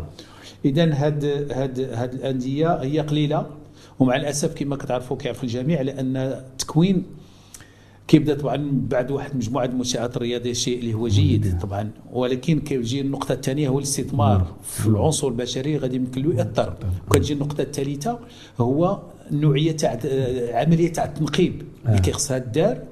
اذا 0.65 0.95
هاد 0.95 1.25
هاد 1.53 1.81
هاد 1.81 2.15
الأندية 2.15 2.75
هي 2.83 3.01
قليلة 3.01 3.47
ومع 3.99 4.17
الأسف 4.17 4.55
كما 4.55 4.77
كتعرفوا 4.77 5.17
كيعرف 5.17 5.45
الجميع 5.45 5.83
لأن 5.83 6.17
التكوين 6.17 7.03
كيبدا 8.09 8.35
طبعا 8.35 8.71
بعد 8.73 9.11
واحد 9.11 9.37
مجموعة 9.37 9.65
المنشآت 9.65 10.17
الرياضية 10.17 10.53
شيء 10.53 10.79
اللي 10.79 10.95
هو 10.95 11.09
جيد 11.09 11.59
طبعا. 11.59 11.91
ولكن 12.13 12.61
كيجي 12.61 13.01
النقطة 13.01 13.33
الثانية 13.33 13.69
هو 13.69 13.79
الاستثمار 13.79 14.47
في 14.63 14.87
العنصر 14.87 15.29
البشري 15.29 15.77
غادي 15.77 15.97
يمكن 15.97 16.23
له 16.23 16.35
يأثر. 16.35 16.77
وكتجي 17.09 17.33
النقطة 17.33 17.63
الثالثة 17.63 18.19
هو 18.61 19.01
النوعيه 19.31 19.73
تاع 19.73 19.99
عملية 20.53 20.93
تاع 20.93 21.05
التنقيب 21.05 21.63
اللي 21.89 21.99
كيخصها 22.01 22.37
الدار. 22.37 22.77
آه، 22.77 22.83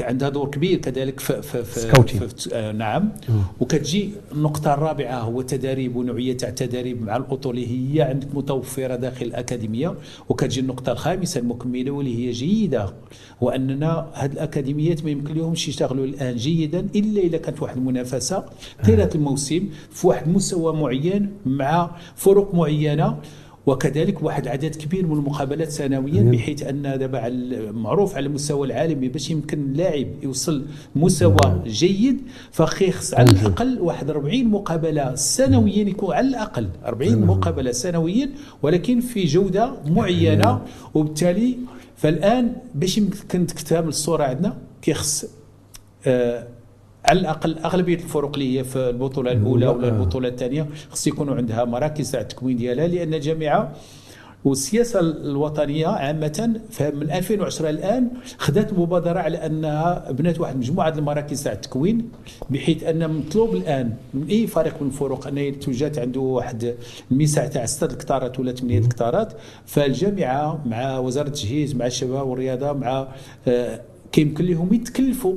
عندها 0.00 0.28
دور 0.28 0.50
كبير 0.50 0.78
كذلك 0.78 1.20
في, 1.20 1.42
في, 1.42 1.64
في. 1.64 2.02
في, 2.28 2.54
آه 2.54 2.72
نعم. 2.72 3.12
وكتجي 3.60 4.10
النقطة 4.32 4.74
الرابعة 4.74 5.20
هو 5.20 5.40
التدريب 5.40 5.96
ونوعية 5.96 6.36
تاع 6.36 6.48
التدريب 6.48 7.02
مع 7.02 7.16
اللي 7.50 7.66
هي 7.96 8.02
عندك 8.02 8.34
متوفرة 8.34 8.96
داخل 8.96 9.26
الأكاديمية. 9.26 9.94
وكتجي 10.28 10.60
النقطة 10.60 10.92
الخامسة 10.92 11.40
المكملة 11.40 11.90
واللي 11.90 12.26
هي 12.26 12.30
جيدة 12.30 12.94
وأننا 13.40 14.10
هذه 14.14 14.32
الأكاديميات 14.32 15.04
ما 15.04 15.10
يمكن 15.10 15.34
لهمش 15.34 15.68
يشتغلوا 15.68 16.04
الآن 16.04 16.36
جيدا 16.36 16.86
إلا 16.96 17.20
إذا 17.20 17.38
كانت 17.38 17.62
واحد 17.62 17.76
المنافسة. 17.76 18.44
طيلة 18.84 19.10
الموسم 19.14 19.68
في 19.90 20.06
واحد 20.06 20.26
المستوى 20.28 20.72
معين 20.76 21.30
مع 21.46 21.90
فرق 22.16 22.54
معينة. 22.54 23.16
وكذلك 23.66 24.22
واحد 24.22 24.48
عدد 24.48 24.74
كبير 24.74 25.06
من 25.06 25.12
المقابلات 25.12 25.68
سنويا 25.70 26.22
بحيث 26.22 26.62
أن 26.62 26.82
دابا 26.82 27.28
معروف 27.72 28.16
على 28.16 28.26
المستوى 28.26 28.66
العالمي 28.66 29.08
باش 29.08 29.30
يمكن 29.30 29.58
اللاعب 29.58 30.06
يوصل 30.22 30.64
مستوى 30.96 31.62
جيد 31.66 32.20
فخيخص 32.52 33.14
على 33.14 33.30
الأقل 33.30 33.78
واحد 33.80 34.10
40 34.10 34.44
مقابلة 34.44 35.14
سنويا 35.14 35.84
يكون 35.88 36.14
على 36.14 36.28
الأقل 36.28 36.68
40 36.84 37.26
مقابلة 37.26 37.72
سنويا 37.72 38.30
ولكن 38.62 39.00
في 39.00 39.24
جودة 39.24 39.72
معينة. 39.86 40.62
وبالتالي 40.94 41.58
فالآن 41.96 42.52
باش 42.74 42.98
يمكن 42.98 43.46
تكتمل 43.46 43.88
الصورة 43.88 44.24
عندنا 44.24 44.56
كيخص 44.82 45.24
آه 46.06 46.46
على 47.04 47.20
الأقل 47.20 47.58
أغلبية 47.58 47.94
الفرق 47.94 48.32
اللي 48.34 48.58
هي 48.58 48.64
في 48.64 48.76
البطولة 48.90 49.32
الأولى 49.32 49.66
ولا 49.68 49.88
البطولة 49.88 50.28
الثانية 50.28 50.66
خص 50.90 51.06
يكونوا 51.06 51.34
عندها 51.36 51.64
مراكز 51.64 52.10
تاع 52.10 52.20
التكوين 52.20 52.56
ديالها 52.56 52.86
لأن 52.86 53.14
الجامعة 53.14 53.72
والسياسة 54.44 55.00
الوطنية 55.00 55.86
عامة 55.86 56.60
من 56.80 57.10
2010 57.10 57.70
الآن 57.70 58.08
خذت 58.38 58.72
مبادرة 58.72 59.18
على 59.20 59.46
أنها 59.46 60.10
بنات 60.12 60.40
واحد 60.40 60.56
مجموعة 60.56 60.88
المراكز 60.88 61.42
تاع 61.42 61.52
التكوين 61.52 62.08
بحيث 62.50 62.84
أن 62.84 63.10
مطلوب 63.10 63.54
الآن 63.54 63.92
من 64.14 64.26
أي 64.26 64.46
فريق 64.46 64.74
من 64.82 64.86
الفرق 64.88 65.26
أن 65.26 65.58
توجد 65.60 65.98
عنده 65.98 66.20
واحد 66.20 66.74
المساحه 67.12 67.46
تاع 67.48 67.66
6 67.66 67.86
هكتارات 67.86 68.40
ولا 68.40 68.52
8 68.52 68.78
هكتارات 68.78 69.32
فالجامعه 69.66 70.62
مع 70.66 70.98
وزارة 70.98 71.26
التجهيز 71.26 71.74
مع 71.76 71.86
الشباب 71.86 72.28
والرياضة 72.28 72.72
مع 72.72 73.08
آه 73.48 73.80
كيمكن 74.12 74.44
لهم 74.44 74.74
يتكلفوا 74.74 75.34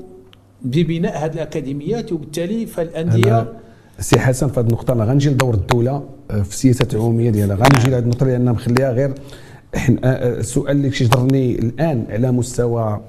ببناء 0.64 1.26
هذه 1.26 1.34
الأكاديميات 1.34 2.14
وبالتالي 2.14 2.66
فالأندية 2.66 3.54
سي 4.00 4.20
حسن 4.20 4.48
في 4.48 4.60
هذه 4.60 4.66
النقطة 4.66 4.94
أنا 4.94 5.04
غنجي 5.04 5.30
لدور 5.30 5.54
الدولة 5.54 6.04
آه، 6.32 6.42
في 6.42 6.50
السياسات 6.50 6.94
العمومية 6.94 7.30
ديالها. 7.30 7.56
غنجي 7.56 7.90
لهذه 7.90 8.04
النقطة 8.04 8.26
لأن 8.26 8.46
مخليها 8.46 8.92
غير 8.92 9.10
آه، 9.76 9.78
آه، 10.04 10.40
السؤال 10.40 10.78
اللي 10.78 10.90
كيجرني 10.90 11.60
الآن 11.60 12.06
على 12.10 12.32
مستوى 12.32 13.02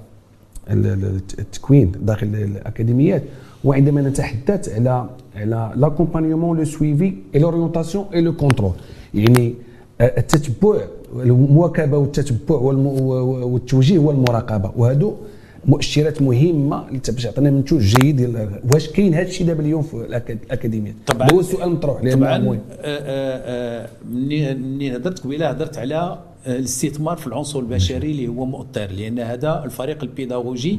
التكوين 0.69 1.93
داخل 2.03 2.27
الأكاديميات. 2.27 3.23
وعندما 3.65 4.01
نتحدث 4.01 4.69
على 4.75 5.11
على 5.37 5.73
l'accompagnement 5.77 6.59
le 6.59 6.65
suivi 6.65 7.15
et 7.35 7.41
l'orientation 7.41 8.05
et 8.15 8.21
le 8.21 8.33
contrôle 8.37 8.73
يعني 9.15 9.55
التتبع 10.01 10.79
المواكبة 11.17 11.99
والتتبع 11.99 12.57
والتوجيه 12.57 13.99
والمراقبة. 13.99 14.73
وهذو 14.77 15.17
مؤشرات 15.65 16.23
مهمة 16.23 16.85
باش 17.09 17.25
يعطينا 17.25 17.51
منتوج 17.51 17.81
جيد 17.81 18.49
واش 18.75 18.89
كاين 18.89 19.15
هذا 19.15 19.29
الشيء 19.29 19.47
دابا 19.47 19.63
اليوم 19.63 19.83
في 19.83 19.95
الاكاديميات 19.95 20.95
طبعا. 21.07 21.33
هو 21.33 21.41
السؤال 21.41 21.71
مطروح 21.71 22.05
لأن 22.05 22.19
طبعا 22.19 22.39
مهم. 22.39 22.55
آه، 22.55 22.61
آه، 22.81 23.85
آه، 23.85 23.89
مني 24.13 24.97
هضرت 24.97 25.19
قبيلة 25.19 25.51
هضرت 25.51 25.79
على 25.79 26.19
الاستثمار 26.47 27.17
في 27.17 27.27
العنصر 27.27 27.59
البشري 27.59 28.11
اللي 28.11 28.29
هو 28.29 28.45
مؤطر 28.45 28.87
لأن 28.87 29.19
هذا 29.19 29.63
الفريق 29.65 30.03
البيداغوجي 30.03 30.79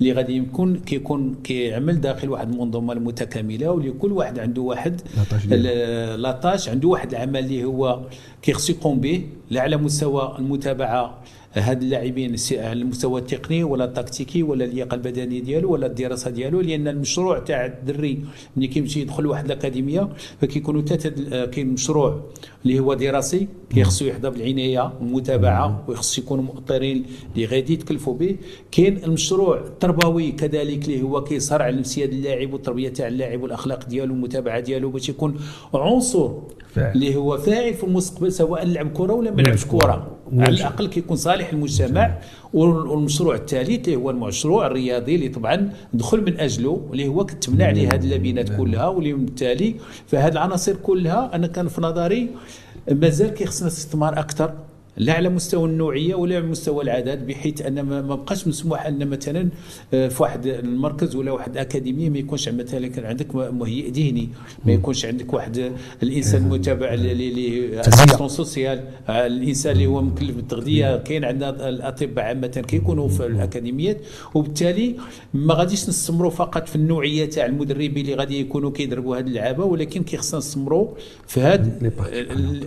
اللي 0.00 0.12
غادي 0.12 0.36
يكون 0.36 0.76
كيكون 0.76 1.34
كيعمل 1.44 2.00
داخل 2.00 2.30
واحد 2.30 2.52
المنظومة 2.52 2.92
المتكاملة 2.92 3.70
واللي 3.70 3.90
كل 3.90 4.12
واحد 4.12 4.38
عنده 4.38 4.62
واحد 4.62 5.00
لاطاش 6.16 6.68
عنده 6.68 6.88
واحد 6.88 7.14
العمل 7.14 7.38
اللي 7.38 7.64
هو 7.64 8.00
كيخص 8.42 8.70
يقوم 8.70 9.00
به 9.00 9.26
لا 9.50 9.60
على 9.60 9.76
مستوى 9.76 10.36
المتابعة 10.38 11.18
هاد 11.54 11.82
اللاعبين 11.82 12.36
على 12.52 12.72
المستوى 12.72 13.20
التقني 13.20 13.64
ولا 13.64 13.84
التكتيكي 13.84 14.42
ولا 14.42 14.64
اللياقة 14.64 14.94
البدنية 14.94 15.40
ديالو 15.42 15.72
ولا 15.72 15.86
الدراسة 15.86 16.30
ديالو 16.30 16.60
لأن 16.60 16.88
المشروع 16.88 17.38
تاع 17.38 17.66
الدري 17.66 18.24
ملي 18.56 18.66
كيمشي 18.66 19.00
يدخل 19.00 19.22
لواحد 19.22 19.44
الأكاديمية 19.44 20.08
فكيكونوا 20.40 20.82
ثلاثة 20.82 21.44
كاين 21.44 21.68
مشروع 21.68 22.20
اللي 22.64 22.80
هو 22.80 22.94
دراسي 22.94 23.48
كيخصو 23.74 24.04
يحظى 24.04 24.30
بالعنايه 24.30 24.92
والمتابعة 25.00 25.84
ويخص 25.88 26.18
يكونوا 26.18 26.44
مؤطرين 26.44 27.04
اللي 27.34 27.46
غادي 27.46 27.72
يتكلفوا 27.72 28.14
به. 28.14 28.36
كاين 28.72 29.04
المشروع 29.04 29.58
التربوي 29.58 30.32
كذلك 30.32 30.84
اللي 30.84 31.02
هو 31.02 31.24
كيصهر 31.24 31.62
على 31.62 31.76
نفسيه 31.76 32.04
اللاعب 32.04 32.52
والتربية 32.52 32.88
تاع 32.88 33.08
اللاعب 33.08 33.42
والأخلاق 33.42 33.88
ديالو 33.88 34.14
والمتابعة 34.14 34.60
ديالو 34.60 34.90
باش 34.90 35.08
يكون 35.08 35.40
عنصر 35.74 36.30
اللي 36.76 37.16
هو 37.16 37.38
فاعل 37.38 37.74
في 37.74 37.84
المستقبل. 37.84 38.27
سواء 38.30 38.66
لعب 38.66 38.92
كرة 38.92 39.12
ولا 39.12 39.30
ما 39.30 39.42
لعبش 39.42 39.64
كرة. 39.64 40.16
على 40.32 40.48
الأقل 40.56 40.86
كيكون 40.86 41.16
صالح 41.16 41.52
المجتمع 41.52 42.18
والمشروع 42.54 43.34
الثالث 43.34 43.88
اللي 43.88 43.96
هو 43.96 44.10
المشروع 44.10 44.66
الرياضي 44.66 45.14
اللي 45.14 45.28
طبعا 45.28 45.72
دخل 45.92 46.20
من 46.24 46.40
أجله 46.40 46.88
اللي 46.92 47.08
هو 47.08 47.24
كتبنى 47.26 47.64
عليه 47.64 47.88
هذه 47.88 48.04
اللبنات 48.04 48.56
كلها 48.56 48.86
واللي 48.88 49.12
بالتالي 49.12 49.74
فهذه 50.06 50.32
العناصر 50.32 50.74
كلها 50.76 51.30
أنا 51.34 51.46
كان 51.46 51.68
في 51.68 51.80
نظري 51.80 52.28
مازال 52.92 53.28
كيخصنا 53.28 53.68
استثمار 53.68 54.18
أكثر. 54.18 54.52
لا 54.98 55.12
على 55.12 55.28
مستوى 55.28 55.68
النوعية 55.68 56.14
ولا 56.14 56.36
على 56.36 56.46
مستوى 56.46 56.84
العدد 56.84 57.26
بحيث 57.26 57.62
أن 57.62 57.80
ما 57.80 58.00
بقاش 58.00 58.48
مسموح 58.48 58.86
أن 58.86 59.08
مثلا 59.08 59.48
آه، 59.94 60.08
في 60.08 60.22
واحد 60.22 60.46
المركز 60.46 61.16
ولا 61.16 61.32
واحد 61.32 61.52
الاكاديميه 61.52 62.10
ما 62.10 62.18
يكونش 62.18 62.48
مثلا 62.48 62.88
كان 62.88 63.04
عندك 63.04 63.34
مهيئ 63.34 63.90
ذهني 63.90 64.28
ما 64.64 64.72
يكونش 64.72 65.04
عندك 65.04 65.32
واحد 65.32 65.72
الإنسان 66.02 66.42
المتابع 66.42 66.94
اللي 66.94 67.82
سوسيال. 68.28 68.84
آه، 69.08 69.26
الإنسان 69.26 69.72
اللي 69.72 69.86
هو 69.86 70.02
مكلف 70.02 70.36
بالتغذية 70.36 70.96
كاين 70.96 71.24
عندنا 71.24 71.68
الأطباء 71.68 72.24
عامه 72.24 72.46
كيكونوا 72.46 73.08
في 73.08 73.26
الأكاديميات. 73.26 73.96
وبالتالي 74.34 74.96
ما 75.34 75.54
غاديش 75.54 75.88
نستمروا 75.88 76.30
فقط 76.30 76.68
في 76.68 76.76
النوعية 76.76 77.24
تاع 77.24 77.46
المدربين 77.46 77.96
اللي 77.96 78.14
غادي 78.14 78.40
يكونوا 78.40 78.70
كيدربوا 78.70 79.16
هذه 79.16 79.26
اللعابة 79.26 79.64
ولكن 79.64 80.02
كيخصنا 80.02 80.38
نستمروا 80.38 80.88
في 81.26 81.40
هاد 81.40 81.92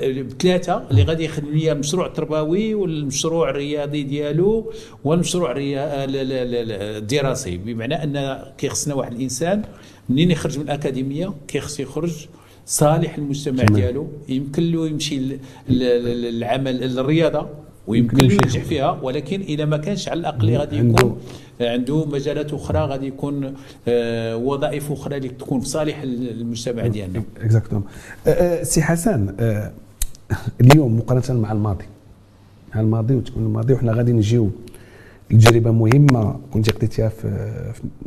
الثلاثه 0.01 0.83
اللي 0.91 1.03
غادي 1.03 1.25
يخدم 1.25 1.51
لي 1.51 1.73
مشروع 1.73 2.07
التربوي 2.21 2.75
والمشروع 2.75 3.49
الرياضي 3.49 4.03
ديالو 4.03 4.71
والمشروع 5.03 5.53
الدراسي. 5.57 7.57
بمعنى 7.57 8.03
أن 8.03 8.43
كيخصنا 8.57 8.93
واحد 8.93 9.13
الإنسان 9.13 9.61
منين 10.09 10.31
يخرج 10.31 10.59
من 10.59 10.65
الأكاديمية 10.65 11.33
كيخص 11.47 11.79
يخرج 11.79 12.27
صالح 12.65 13.15
المجتمع 13.15 13.63
ديالو. 13.63 14.07
يمكن 14.29 14.71
له 14.71 14.87
يمشي 14.87 15.37
العمل 15.69 16.99
الرياضه 16.99 17.47
ويمكن 17.87 18.17
له 18.17 18.33
ينجح 18.33 18.63
فيها. 18.63 18.99
ولكن 19.01 19.41
إذا 19.41 19.65
ما 19.65 19.77
كانش 19.77 20.09
على 20.09 20.19
الأقل 20.19 20.57
غادي 20.57 20.77
يكون 20.77 21.17
عنده 21.61 22.05
مجالات 22.05 22.53
أخرى 22.53 22.79
غادي 22.79 23.07
يكون 23.07 23.53
آه، 23.87 24.37
وظائف 24.37 24.91
أخرى 24.91 25.17
اللي 25.17 25.29
تكون 25.29 25.59
في 25.59 25.67
صالح 25.67 26.01
المجتمع 26.01 26.87
ديالنا. 26.87 27.23
exactement 27.41 27.83
أه، 28.27 28.29
أه، 28.29 28.63
سي 28.63 28.81
حسن 28.81 29.35
اليوم 30.61 30.97
مقارنة 30.97 31.41
مع 31.41 31.51
الماضي 31.51 31.85
مع 32.75 32.81
الماضي 32.81 33.15
وتكون 33.15 33.43
الماضي 33.43 33.73
وحنا 33.73 33.93
غادي 33.93 34.13
نجيو 34.13 34.49
تجربه 35.29 35.71
مهمة. 35.71 36.39
كنت 36.53 36.69
قضيتيها 36.69 37.09
في 37.09 37.27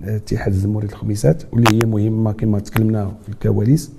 اتحاد 0.05 0.53
الجمهوريه 0.53 0.89
الخميسات 0.89 1.43
واللي 1.53 1.77
هي 1.77 1.87
مهمة 1.87 2.33
كما 2.33 2.59
تكلمنا 2.59 3.13
في 3.23 3.29
الكواليس. 3.29 3.91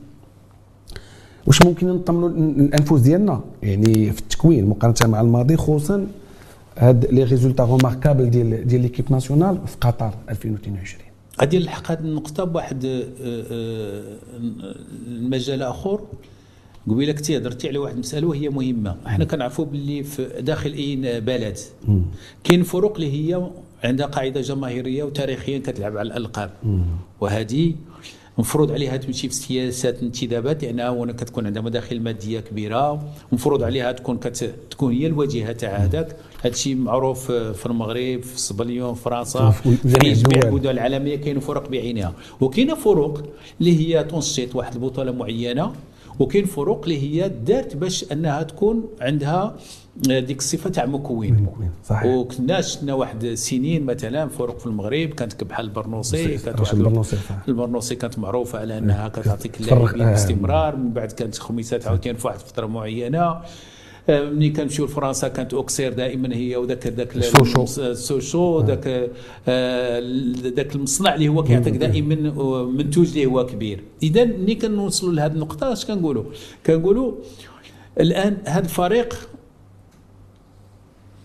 واش 1.48 1.62
ممكن 1.62 1.88
نطمنوا 1.88 2.30
الأنفس 2.30 3.02
ديالنا؟ 3.02 3.42
يعني 3.64 4.12
في 4.12 4.20
التكوين 4.20 4.66
مقارنة 4.66 5.12
مع 5.12 5.22
الماضي 5.22 5.58
خصوصا 5.58 6.08
هاد 6.78 7.06
les 7.06 7.24
résultats 7.24 7.64
remarquables 7.64 8.30
ديال 8.30 8.68
ديال 8.68 8.82
l'équipe 8.82 9.12
nationale 9.12 9.60
في 9.68 9.78
قطر 9.82 10.14
2022 10.30 11.06
غادي 11.42 11.60
نلحق 11.60 11.92
هذه 11.92 12.00
النقطة 12.00 12.44
بواحد 12.44 12.86
آه، 12.86 13.04
آه، 13.22 14.18
المجال 15.08 15.62
آخر. 15.62 16.02
قبيله 16.90 17.14
كنتي 17.14 17.38
هضرتي 17.38 17.68
على 17.68 17.78
واحد 17.78 17.94
المساله 17.94 18.28
وهي 18.28 18.50
مهمة. 18.50 18.96
إحنا 19.08 19.26
كنعرفوا 19.26 19.66
باللي 19.66 20.04
في 20.04 20.30
داخل 20.40 20.74
اي 20.74 21.22
بلد. 21.22 21.58
كاين 22.44 22.64
فروق 22.64 22.94
اللي 22.96 23.12
هي 23.12 23.50
عندها 23.84 24.06
قاعدة 24.06 24.42
جماهيرية 24.42 25.04
وتاريخيا 25.04 25.60
كتلعب 25.60 25.98
على 25.98 26.08
الألقاب. 26.08 26.52
وهذه 27.22 27.74
مفروض 28.38 28.72
عليها 28.72 28.98
تمشي 28.98 29.30
في 29.30 29.36
سياسات 29.36 30.00
الانتدابات 30.00 30.64
لانها 30.64 30.90
هنا 30.90 31.14
كتكون 31.14 31.46
عندها 31.46 31.62
مداخل 31.62 32.00
مادية 32.00 32.40
كبيرة. 32.40 33.10
ومفروض 33.32 33.64
عليها 33.64 33.92
تكون 33.92 34.18
كت 34.18 34.56
تكون 34.72 34.94
هي 34.94 35.08
الواجهة 35.08 35.52
تاع 35.52 35.78
هذاك. 35.78 36.16
هذا 36.42 36.54
الشيء 36.54 36.76
معروف 36.76 37.32
في 37.32 37.66
المغرب 37.66 38.22
في 38.24 38.40
سبليون 38.40 38.94
في 38.94 39.02
فرنسا. 39.02 39.50
في 39.52 40.14
جميع 40.14 40.50
الدول. 40.50 40.68
العالمية 40.68 41.16
كاين 41.16 41.40
فروق 41.40 41.70
بعينها. 41.70 42.14
وكاين 42.42 42.76
فروق 42.76 43.22
اللي 43.60 43.80
هي 43.80 44.04
تنشط 44.04 44.56
واحد 44.56 44.74
البطولة 44.74 45.12
معينة. 45.12 45.74
وكاين 46.20 46.46
فروق 46.46 46.84
اللي 46.84 47.02
هي 47.02 47.30
دارت 47.30 47.76
باش 47.76 48.12
أنها 48.12 48.44
تكون 48.44 48.84
عندها 49.02 49.56
آه، 50.10 50.20
ديك 50.20 50.40
الصفة 50.40 50.70
تاع 50.70 50.86
مكون 50.86 51.48
صحيح. 51.86 52.06
وكنا 52.06 52.62
شفنا 52.62 52.94
واحد 52.94 53.26
سنين 53.34 53.86
مثلا 53.86 54.28
فروق 54.28 54.60
في 54.60 54.66
المغرب 54.66 55.10
كانت 55.10 55.44
بحال 55.44 55.66
البرنوسي 55.66 56.38
كانت 56.38 56.60
واحد 56.60 56.76
البرنوسي 56.76 57.18
البرنوسي 57.48 57.96
كانت 57.96 58.20
معروفة 58.20 58.60
على 58.60 58.78
أنها 58.78 59.08
كتعطيك 59.08 59.62
اللاعبين 59.62 60.02
آه. 60.02 60.12
باستمرار 60.12 60.76
من 60.76 60.94
بعد 60.94 61.12
كانت 61.12 61.38
خميسات 61.38 61.88
عاوتاني 61.88 62.18
في 62.18 62.28
واحد 62.28 62.40
الفترة 62.40 62.66
معينة. 62.66 63.42
ملي 64.10 64.50
كنمشيو 64.50 64.86
لفرنسا 64.86 65.28
كانت 65.28 65.54
أوكسير 65.54 65.94
دائما 65.94 66.36
هي 66.36 66.56
وذاك 66.56 66.88
ذاك 66.88 67.16
السوشو 67.16 68.60
ذاك 68.60 68.88
ذاك 68.88 70.70
آه، 70.70 70.76
المصنع 70.76 71.16
اللي 71.16 71.28
هو 71.28 71.44
كيعطيك 71.44 71.74
دائما 71.76 72.16
منتوج 72.66 73.08
اللي 73.08 73.26
هو 73.26 73.46
كبير. 73.46 73.84
اذا 74.04 74.26
ملي 74.26 74.56
كنوصلوا 74.56 75.14
لهذه 75.14 75.32
النقطة 75.32 75.74
اش 75.74 75.86
كنقولوا؟ 75.86 76.24
كنقولوا 76.66 77.14
الآن 78.00 78.38
هذا 78.46 78.66
الفريق 78.66 79.30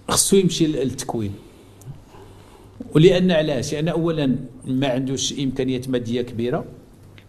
خصو 0.08 0.36
يمشي 0.36 0.66
للتكوين. 0.66 1.34
ولأن 2.94 3.30
علاش؟ 3.30 3.72
لأن 3.74 3.88
اولا 3.88 4.36
ما 4.66 4.88
عندوش 4.88 5.40
إمكانيات 5.40 5.88
مادية 5.88 6.22
كبيرة 6.22 6.64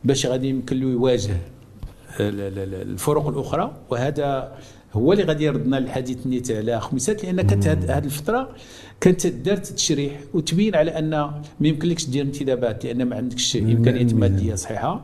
باش 0.04 0.26
غادي 0.26 0.50
يمكن 0.50 0.80
له 0.80 0.88
يواجه 0.88 1.38
الفرق 2.20 3.28
الأخرى 3.28 3.78
وهذا 3.90 4.58
هو 4.94 5.14
اللي 5.14 5.24
غادي 5.24 5.44
يردنا 5.44 5.76
للحديث 5.76 6.28
نيت 6.28 6.52
على 6.52 6.80
خميسات 6.80 7.24
لأن 7.24 7.42
كانت 7.42 7.68
هذه 7.68 8.06
الفترة 8.06 8.50
كانت 9.02 9.28
دارت 9.28 9.66
تشريح 9.66 10.20
وتبين 10.34 10.76
على 10.76 10.92
أن 10.92 11.10
ما 11.10 11.68
يمكنلكش 11.68 12.06
دير 12.06 12.24
انتدابات 12.24 12.86
لأن 12.86 13.04
ما 13.04 13.16
عندكش 13.16 13.58
إمكانيات 13.58 14.14
مادية 14.14 14.56
صحيحة. 14.56 15.02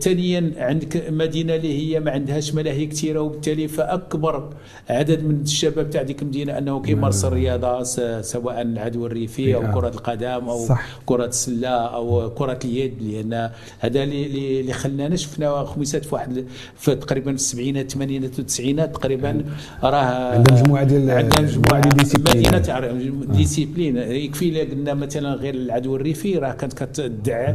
ثانيا 0.00 0.52
عندك 0.56 1.10
مدينة 1.10 1.54
اللي 1.54 1.78
هي 1.94 2.00
ما 2.00 2.10
عندهاش 2.10 2.54
ملاهي 2.54 2.86
كثيره 2.86 3.20
وبالتالي 3.20 3.68
فأكبر 3.68 4.50
عدد 4.90 5.24
من 5.24 5.40
الشباب 5.42 5.90
تاع 5.90 6.02
ديك 6.02 6.22
المدينة 6.22 6.58
أنه 6.58 6.82
كيمارس 6.82 7.24
الرياضة 7.24 7.82
سواء 8.20 8.62
العدو 8.62 9.06
الريفي 9.06 9.54
أو 9.54 9.72
كرة 9.72 9.88
القدم 9.88 10.48
أو 10.48 10.66
صح. 10.66 10.86
كرة 11.06 11.26
السلة 11.26 11.68
أو 11.68 12.30
كرة 12.30 12.58
اليد 12.64 13.02
لأن 13.02 13.50
هذا 13.78 14.02
اللي 14.02 14.72
خلانا 14.72 15.16
شفنا 15.16 15.64
خميسات 15.64 16.04
في 16.04 16.14
واحد 16.14 16.44
في 16.76 16.94
تقريبا 16.94 17.30
في 17.30 17.36
السبعينات 17.36 17.84
الثمانينات 17.84 18.38
والتسعينات 18.38 18.94
تقريبا 18.94 19.44
راه 19.82 20.34
عندنا 20.34 20.60
مجموعة 20.60 20.84
ديال 20.84 21.10
عندنا 21.10 21.40
مجموعة 21.40 21.80
ديال 21.80 22.20
مدينة 22.20 22.58
تاع 22.58 22.92
disciplines. 23.36 23.96
يكفي 23.96 24.50
لك 24.50 24.70
قلنا 24.70 24.94
مثلا 24.94 25.34
غير 25.34 25.54
العدو 25.54 25.96
الريفي 25.96 26.38
راه 26.38 26.52
كانت 26.52 26.72
كتدعم 26.82 27.54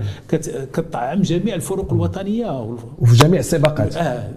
كتطعم 0.74 1.22
جميع 1.22 1.56
الفرق 1.56 1.94
الوطنيه 1.94 2.09
الوطنية 2.18 2.62
وفي 3.00 3.16
جميع 3.16 3.40
السباقات. 3.40 3.96
آه 3.98 4.32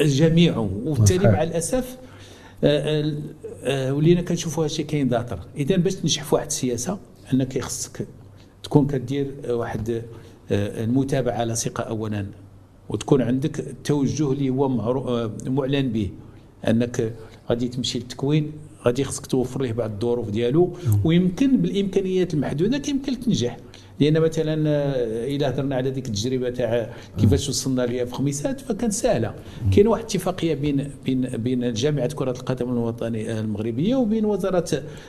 جميع 0.00 0.58
وبالتالي 0.58 1.28
مع 1.28 1.42
الأسف 1.42 1.96
آه 2.64 3.12
آه, 3.64 3.94
ولينا 3.94 4.22
كنشوفوا 4.22 4.64
هادشي 4.64 4.82
كاين 4.82 5.08
ذاطر 5.08 5.38
إذا 5.56 5.76
باش 5.76 5.94
تنجح 5.94 6.22
في 6.24 6.34
واحد 6.34 6.46
السياسة 6.46 6.98
أنك 7.34 7.58
خصك 7.62 8.06
تكون 8.62 8.86
كدير 8.86 9.34
واحد 9.48 9.90
آه، 10.50 10.84
المتابعة 10.84 11.34
على 11.34 11.54
ثقة 11.56 11.82
اولا 11.82 12.26
وتكون 12.88 13.22
عندك 13.22 13.60
التوجه 13.60 14.32
اللي 14.32 14.50
هو 14.50 14.68
معلن 15.46 15.88
به. 15.92 16.10
أنك 16.68 17.12
غادي 17.50 17.68
تمشي 17.68 17.98
للتكوين 17.98 18.52
غادي 18.86 19.04
خصك 19.04 19.26
توفر 19.26 19.62
ليه 19.62 19.72
بعض 19.72 19.90
الظروف 19.90 20.30
ديالو 20.30 20.76
ويمكن 21.04 21.56
بالإمكانيات 21.56 22.34
المحدودة 22.34 22.78
كيمكن 22.78 23.20
تنجح. 23.20 23.56
لأن 24.00 24.20
مثلا 24.20 24.68
آه، 24.68 25.24
إذا 25.26 25.48
هضرنا 25.48 25.76
على 25.76 25.90
ديك 25.90 26.06
التجربة 26.06 26.50
تاع 26.50 26.90
كيفاش 27.18 27.48
وصلنا 27.48 27.82
ليها 27.82 28.04
في 28.04 28.14
خميسات 28.14 28.60
فكانت 28.60 28.92
سهلة. 28.92 29.34
كاين 29.74 29.86
واحد 29.86 30.04
اتفاقية 30.04 30.54
بين 30.54 30.90
بين 31.04 31.20
بين 31.20 31.72
جامعة 31.72 32.14
كرة 32.14 32.30
القدم 32.30 32.72
الوطنية 32.72 33.40
المغربية 33.40 33.96
وبين 33.96 34.24
وزارة 34.24 34.64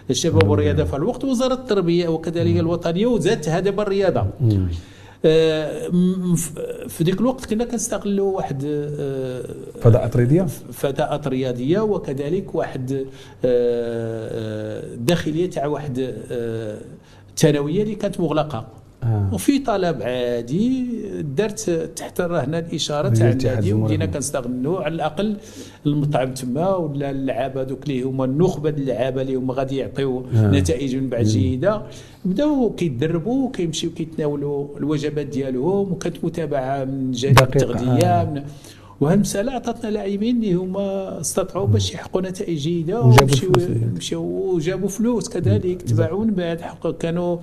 الشباب 0.10 0.50
والرياضة 0.50 0.84
في 0.84 0.96
الوقت 0.96 1.24
وزارة 1.24 1.54
التربية 1.54 2.08
وكذلك 2.08 2.60
الوطنية 2.60 3.06
وزادتها 3.06 3.60
دابا 3.60 3.84
الرياضه 3.84 4.26
آه، 5.26 5.88
في 6.88 7.04
ذيك 7.04 7.20
الوقت 7.22 7.46
كنا 7.46 7.66
كنستغلوا 7.66 8.36
واحد 8.36 8.64
آه، 8.66 9.44
فضاءات 9.82 10.18
رياضيه 10.18 10.46
فضاءات 10.72 11.28
رياضيه 11.28 11.80
وكذلك 11.80 12.56
واحد 12.56 13.06
داخلية 15.06 15.50
تاع 15.50 15.66
واحد 15.66 16.14
الثانويه 17.30 17.84
اللي 17.84 17.96
كانت 17.96 18.20
مغلقة. 18.20 18.68
آه. 19.04 19.30
وفي 19.34 19.60
طلب 19.60 20.02
عادي 20.02 20.86
درت 21.22 21.70
تحت 21.96 22.22
الرهنه 22.22 22.60
الإشارة 22.60 23.10
تاع 23.10 23.30
النادي 23.30 23.74
وبدينا 23.74 24.06
كنستغلوا 24.06 24.82
على 24.82 24.96
الأقل 24.96 25.38
المطعم 25.86 26.34
تما 26.34 26.76
ولا 26.76 27.10
اللعابة 27.12 27.64
دوك 27.64 27.84
اللي 27.84 28.02
هما 28.02 28.26
النخبة 28.26 28.70
اللعابة 28.70 29.22
اللي 29.22 29.36
هما 29.36 29.54
غادي 29.54 29.78
يعطيو 29.78 30.26
آه. 30.36 30.52
نتائج 30.52 30.96
من 30.96 31.10
بعد 31.10 31.24
جيدة. 31.26 31.82
بداو 32.26 32.70
كيتدربوا 32.70 33.48
وكيمشيو 33.48 33.92
كيتناولوا 33.92 34.78
الوجبات 34.78 35.26
ديالهم 35.26 35.92
وكانت 35.92 36.18
متابعة 36.24 36.86
من 36.86 37.12
جانب 37.12 37.40
التغذية 37.40 38.22
آه. 38.22 38.44
وهالمساله 39.02 39.52
عطاتنا 39.52 39.90
لاعبين 39.90 40.36
اللي 40.36 40.54
هما 40.54 41.20
استطاعوا 41.22 41.68
باش 41.68 41.94
يحققوا 41.94 42.22
نتائج 42.22 42.58
جيدة 42.58 43.02
ومشيو 43.02 43.52
مشيو 43.96 44.22
وجابوا 44.22 44.88
فلوس 44.90 45.30
كذلك 45.30 45.82
تباعوا 45.82 46.26
من 46.26 46.34
بعد 46.34 46.62
كانوا 47.00 47.38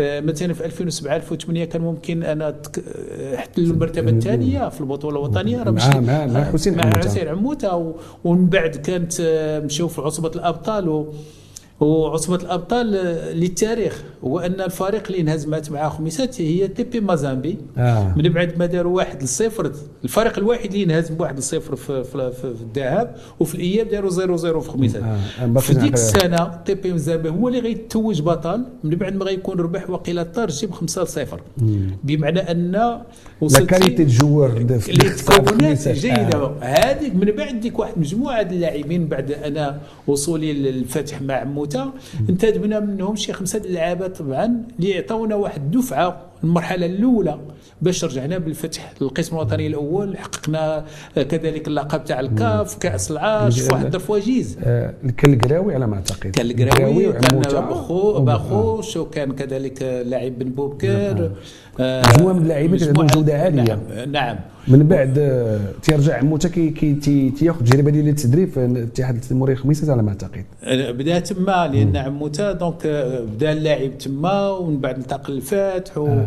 مثلا 0.00 0.52
في 0.54 0.64
2007 0.64 1.16
2008 1.16 1.64
كان 1.64 1.82
ممكن 1.82 2.22
أنا 2.22 2.54
احتل 3.34 3.62
المرتبة 3.62 4.10
الثانية 4.10 4.68
في 4.68 4.80
البطولة 4.80 5.16
الوطنية 5.16 5.62
راه 5.62 5.70
مع 5.70 6.00
مع, 6.00 6.26
مع 6.26 6.44
حسين 6.44 6.76
مع 6.76 6.98
حسين 6.98 7.28
عموتة 7.28 7.94
ومن 8.24 8.46
بعد 8.46 8.76
كانت 8.76 9.20
آه، 9.20 9.60
مشاو 9.60 9.88
في 9.88 10.00
عصبة 10.00 10.30
الأبطال 10.36 11.06
وعصبة 11.80 12.36
الأبطال 12.36 12.86
للتاريخ. 13.40 14.02
هو 14.24 14.38
أن 14.38 14.60
الفريق 14.60 15.02
اللي 15.06 15.20
انهزمت 15.20 15.70
مع 15.70 15.88
خميسات 15.88 16.40
هي 16.40 16.68
تي 16.68 16.84
بي 16.84 17.00
مازامبي 17.00 17.58
آه. 17.78 18.14
من 18.16 18.28
بعد 18.28 18.58
ما 18.58 18.66
داروا 18.66 18.96
واحد 18.96 19.22
لصفر 19.22 19.72
الفريق 20.04 20.38
الوحيد 20.38 20.72
اللي 20.72 20.84
انهزم 20.84 21.14
بواحد 21.14 21.38
لصفر 21.38 21.76
في, 21.76 22.04
في, 22.04 22.32
في, 22.32 22.54
في 22.54 22.62
الذهاب 22.62 23.16
وفي 23.40 23.54
الإياب 23.54 23.88
داروا 23.88 24.10
0 24.10 24.36
0 24.36 24.60
في 24.60 24.70
خميسات 24.70 25.02
آه. 25.02 25.58
في 25.58 25.74
ديك 25.74 25.94
السنة 25.94 26.60
تي 26.64 26.74
بي 26.74 26.92
مازامبي 26.92 27.28
هو 27.28 27.48
اللي 27.48 27.60
غيتوج 27.60 28.22
بطل 28.22 28.64
من 28.84 28.90
بعد 28.90 29.16
ما 29.16 29.24
غيكون 29.24 29.60
ربح 29.60 29.90
وقيله 29.90 30.22
الترجي 30.22 30.48
ب 30.48 30.70
5 30.70 31.04
0 31.04 31.40
بمعنى 32.04 32.40
أن 32.40 33.00
وصلت 33.40 33.70
كاليتي 33.70 34.02
الجوار 34.02 34.56
اللي 34.56 35.10
تكونات 35.10 35.88
جيدة 35.88 36.38
آه. 36.38 36.58
هذيك 36.60 37.14
من 37.14 37.30
بعد 37.30 37.60
ديك 37.60 37.78
واحد 37.78 37.98
مجموعة 37.98 38.40
اللاعبين 38.40 39.08
بعد 39.08 39.30
أنا 39.30 39.80
وصولي 40.06 40.52
للفتح 40.52 41.22
مع 41.22 41.44
موتا 41.44 41.92
انتدبنا 42.28 42.80
منهم 42.80 43.16
شي 43.16 43.32
خمسه 43.32 43.62
اللعابه 43.64 44.07
طبعا 44.08 44.62
اللي 44.78 44.90
يعطونا 44.90 45.34
واحد 45.34 45.62
الدفعة 45.64 46.20
المرحلة 46.44 46.86
الأولى 46.86 47.38
باش 47.82 48.04
رجعنا 48.04 48.38
بالفتح 48.38 48.92
للقسم 49.00 49.36
الوطني 49.36 49.66
الأول 49.66 50.18
حققنا 50.18 50.84
كذلك 51.14 51.68
اللقب 51.68 52.04
تاع 52.04 52.20
الكاف 52.20 52.78
كأس 52.78 53.10
العاش 53.10 53.60
في 53.60 53.72
واحد 53.72 53.84
الظرف 53.84 54.10
وجيز. 54.10 54.58
آه 54.62 54.94
كالقراوي 55.16 55.74
على 55.74 55.86
ما 55.86 55.96
أعتقد. 55.96 56.30
كان 56.30 57.68
بخو 57.68 58.20
باخوش 58.20 58.96
وكان 58.96 59.32
كذلك 59.32 59.82
لاعب 59.82 60.38
بن 60.38 60.50
بوبكر 60.50 61.14
نعم. 61.14 61.30
مجموعه 61.80 62.32
من 62.32 62.42
اللاعبين 62.42 62.84
عندهم 62.84 63.06
جوده 63.06 63.34
عاليه 63.42 63.62
نعم, 63.62 64.10
نعم. 64.12 64.36
من 64.68 64.88
بعد 64.88 65.18
آه، 65.18 65.60
تيرجع 65.82 66.18
عموته 66.18 66.48
كي 66.48 66.70
كي 66.70 67.30
تياخذ 67.30 67.58
التجربه 67.58 67.90
ديال 67.90 68.08
التدريب 68.08 68.48
في 68.48 68.64
الاتحاد 68.64 69.14
الزموري 69.14 69.56
خميسات 69.56 69.92
على 69.92 70.02
ما 70.02 70.08
أعتقد. 70.08 70.44
آه، 70.64 70.90
بدا 70.90 71.18
تما 71.18 71.70
لأن 71.72 71.96
عموته 71.96 72.52
donc 72.52 72.86
آه، 72.86 73.20
بدأ 73.20 73.52
اللاعب 73.52 73.98
تما 73.98 74.50
ومن 74.50 74.80
بعد 74.80 74.96
انتقل 74.96 75.34
للفتح 75.34 75.98
و... 75.98 76.22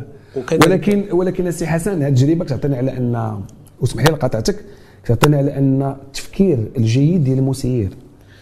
ولكن 0.52 1.06
ولكن 1.12 1.48
السي 1.48 1.68
حسن 1.68 2.02
هذه 2.02 2.10
التجربه 2.10 2.46
كتعطينا 2.46 2.78
على 2.78 2.98
أن 2.98 3.42
واسمح 3.82 4.04
لي 4.04 4.14
قطعتك 4.14 4.56
كتعطينا 5.04 5.38
على 5.38 5.58
أن 5.58 5.96
التفكير 6.08 6.72
الجيد 6.78 7.24
ديال 7.24 7.38
المسير 7.38 7.90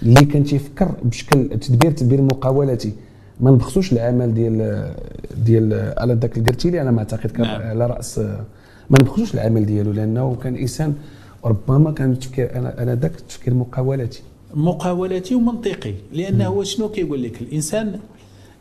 اللي 0.04 0.26
كان 0.26 0.44
تيفكر 0.44 0.92
بشكل 1.04 1.50
تدبير 1.50 1.92
تدبير 1.92 2.22
مقاولتي 2.22 2.94
ما 3.40 3.52
نبخسوش 3.52 3.94
العمل 3.94 4.34
ديال 4.34 4.92
ديال 5.46 5.94
على 5.98 6.14
ذاك 6.14 6.38
الكرتيلي 6.38 6.82
أنا 6.82 6.92
ما 6.92 7.00
أعتقد 7.00 7.32
كان 7.32 7.42
نعم. 7.42 7.62
على 7.62 7.88
رأس 7.88 8.20
ما 8.90 8.98
نبخسوش 9.02 9.34
العمل 9.34 9.66
ديالو 9.66 9.92
لأنه 9.92 10.36
كان 10.36 10.56
إنسان 10.56 10.96
ربما 11.46 11.92
كان 11.92 12.12
التفكير 12.12 12.56
أنا 12.56 12.84
أنا 12.84 12.96
ذاك 12.96 13.18
التفكير 13.18 13.54
مقاولتي 13.54 14.22
مقاولتي 14.54 15.36
ومنطقي 15.36 15.94
لأنه 16.14 16.46
هو 16.46 16.64
شنو 16.64 16.90
كيقول 16.90 17.24
لك؟ 17.24 17.42
الإنسان 17.42 18.00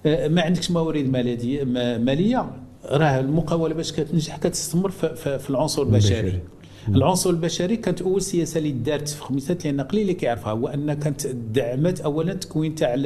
آه، 0.07 0.29
ما 0.29 0.43
عندكش 0.43 0.71
موارد 0.71 1.09
مالية 1.09 1.65
مالية 1.99 2.51
راه 2.85 3.21
المقاولة 3.21 3.75
باش 3.75 3.93
كتنجح 3.93 4.37
كتستمر 4.37 4.91
في, 4.91 5.39
في 5.39 5.51
العنصر 5.51 5.83
البشري. 5.83 6.41
العنصر 6.89 7.31
البشري 7.31 7.77
كانت 7.77 8.03
أول 8.03 8.23
سياسة 8.23 8.59
اللي 8.59 8.71
دارت 8.71 9.09
في 9.09 9.23
خميسات 9.23 9.65
لأن 9.65 9.81
قليل 9.81 10.03
اللي 10.03 10.15
كيعرفها 10.15 10.53
هو 10.53 10.69
أن 10.69 10.93
كانت 10.93 11.27
دعمت 11.27 12.01
اولا 12.01 12.35
تكوين 12.35 12.75
تاع 12.75 12.97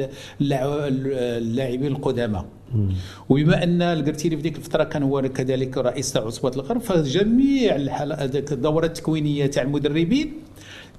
اللاعبين 0.41 1.91
القدامى. 1.91 2.43
وبما 3.29 3.63
أن 3.63 3.81
القرتيلي 3.81 4.35
في 4.35 4.41
ديك 4.41 4.57
الفترة 4.57 4.83
كان 4.83 5.03
هو 5.03 5.21
كذلك 5.21 5.77
رئيس 5.77 6.13
تاع 6.13 6.25
عصبة 6.25 6.51
الغرب 6.55 6.81
فجميع 6.81 7.75
الدورات 7.75 8.89
التكوينية 8.89 9.45
تاع 9.45 9.63
المدربين 9.63 10.33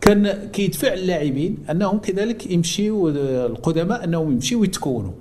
كان 0.01 0.49
كيدفع 0.53 0.93
اللاعبين 0.93 1.59
أنهم 1.71 1.99
كذلك 1.99 2.51
يمشيوا 2.51 3.11
القدماء 3.47 4.05
أنهم 4.05 4.33
يمشيوا 4.33 4.65
يتكونوا. 4.65 5.13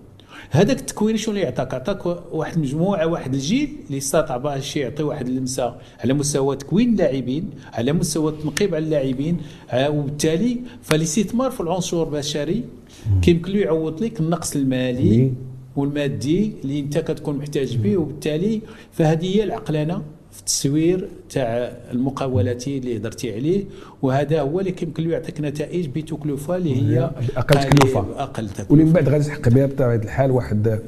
هذاك 0.49 0.79
التكوين 0.79 1.17
شنو 1.17 1.35
اللي 1.35 1.45
يعطاك؟ 1.45 1.73
عطاك 1.73 2.05
واحد 2.33 2.53
المجموعة 2.53 3.05
واحد 3.07 3.33
الجيل 3.33 3.75
اللي 3.87 3.97
استطاع 3.97 4.37
باش 4.37 4.75
يعطي 4.77 5.03
واحد 5.03 5.27
اللمسه 5.27 5.75
على 5.99 6.13
مستوى 6.13 6.55
تكوين 6.55 6.89
اللاعبين 6.89 7.49
على 7.73 7.93
مستوى 7.93 8.31
التنقيب 8.31 8.75
على 8.75 8.85
اللاعبين 8.85 9.37
آه، 9.71 9.89
وبالتالي 9.89 10.59
فالاستثمار 10.81 11.51
في 11.51 11.61
العنصر 11.61 12.03
البشري 12.03 12.63
كيمكن 13.21 13.51
له 13.51 13.59
يعوض 13.59 14.03
لك 14.03 14.19
النقص 14.19 14.55
المالي 14.55 15.33
والمادي 15.75 16.53
اللي 16.63 16.79
انت 16.79 16.97
كتكون 16.97 17.37
محتاج 17.37 17.77
به 17.77 17.97
وبالتالي 17.97 18.61
فهذه 18.91 19.35
هي 19.37 19.43
العقلانة 19.43 20.01
في 20.33 20.39
التصوير 20.39 21.07
تاع 21.29 21.71
المقاولاتي 21.91 22.77
اللي 22.77 22.97
هضرتي 22.97 23.33
عليه 23.33 23.63
وهذا 24.01 24.41
هو 24.41 24.59
اللي 24.59 24.71
كيمكن 24.71 25.03
له 25.03 25.11
يعطيك 25.11 25.41
نتائج 25.41 25.87
بتكلفه 25.87 26.55
اللي 26.55 26.75
هي 26.75 27.11
أقل 27.37 27.69
تكلفة. 27.69 27.99
أقل 27.99 28.49
تكلفة. 28.49 28.65
واللي 28.69 28.85
من 28.85 28.91
بعد 28.93 29.09
غادي 29.09 29.23
تحقق 29.23 29.49
بها 29.49 29.65
بطبيعه 29.65 29.95
الحال 29.95 30.31
واحد 30.31 30.79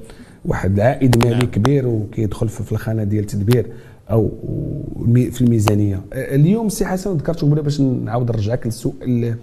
واحد 0.45 0.75
العائد 0.75 1.25
مالي 1.25 1.37
نعم. 1.37 1.51
كبير 1.51 1.87
وكيدخل 1.87 2.49
في 2.49 2.71
الخانة 2.71 3.03
ديال 3.03 3.23
التدبير 3.23 3.65
أو 4.09 4.31
في 5.05 5.41
الميزانية. 5.41 6.01
اليوم 6.13 6.69
سي 6.69 6.85
حسن 6.85 7.17
ذكرت 7.17 7.41
قبل 7.41 7.61
باش 7.61 7.81
نعاود 7.81 8.31
نرجعك 8.31 8.65
للسؤال. 8.65 9.35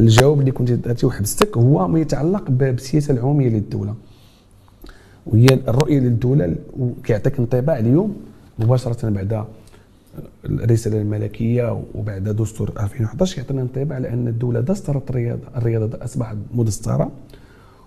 الجواب 0.00 0.40
اللي 0.40 0.50
كنت 0.50 0.72
درتي 0.72 1.06
وحبستك 1.06 1.56
هو 1.56 1.88
ما 1.88 2.00
يتعلق 2.00 2.50
بالسياسة 2.50 3.14
العمومية 3.14 3.48
للدولة. 3.48 3.94
وهي 5.26 5.46
الرؤية 5.46 5.98
للدولة 5.98 6.54
كيعطيك 7.04 7.38
انطباع 7.38 7.78
اليوم 7.78 8.16
مباشرة 8.58 9.08
بعد 9.08 9.44
الرسالة 10.44 11.00
الملكية 11.00 11.82
وبعد 11.94 12.24
دستور 12.24 12.72
2011 12.80 13.34
كيعطينا 13.34 13.62
انطباع 13.62 13.96
على 13.96 14.08
ان 14.08 14.28
الدولة 14.28 14.60
دسترت 14.60 15.10
الرياضه 15.10 15.42
الرياضة 15.56 16.04
أصبحت 16.04 16.36
مدسترة 16.54 17.10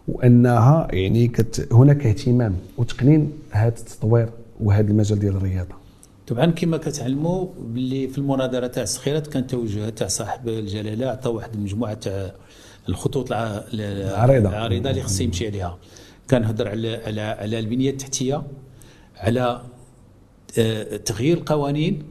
وأنها 0.07 0.87
يعني 0.91 1.27
كت 1.27 1.73
هناك 1.73 2.05
اهتمام 2.05 2.55
وتقنين 2.77 3.31
هذا 3.51 3.67
التطوير 3.67 4.29
وهذا 4.59 4.91
المجال 4.91 5.19
ديال 5.19 5.35
الرياضة. 5.35 5.75
طبعا 6.27 6.45
كما 6.45 6.77
كتعلموا 6.77 7.47
باللي 7.59 8.07
في 8.07 8.17
المناظرة 8.17 8.67
تاع 8.67 8.83
السخيرات 8.83 9.27
كان 9.27 9.47
توجهات 9.47 9.97
تاع 9.97 10.07
صاحب 10.07 10.47
الجلالة 10.49 11.07
عطى 11.07 11.29
واحد 11.29 11.53
المجموعة 11.53 11.93
تاع 11.93 12.31
الخطوط 12.89 13.27
العريضة. 13.31 14.49
العريضة 14.49 14.89
اللي 14.89 15.01
خص 15.01 15.21
يمشي 15.21 15.47
عليها. 15.47 15.77
كان 16.27 16.43
هضر 16.43 16.67
على 16.67 16.95
على 17.05 17.21
على 17.21 17.59
البنية 17.59 17.89
التحتية 17.89 18.43
على 19.17 19.61
تغيير 21.05 21.37
القوانين 21.37 22.03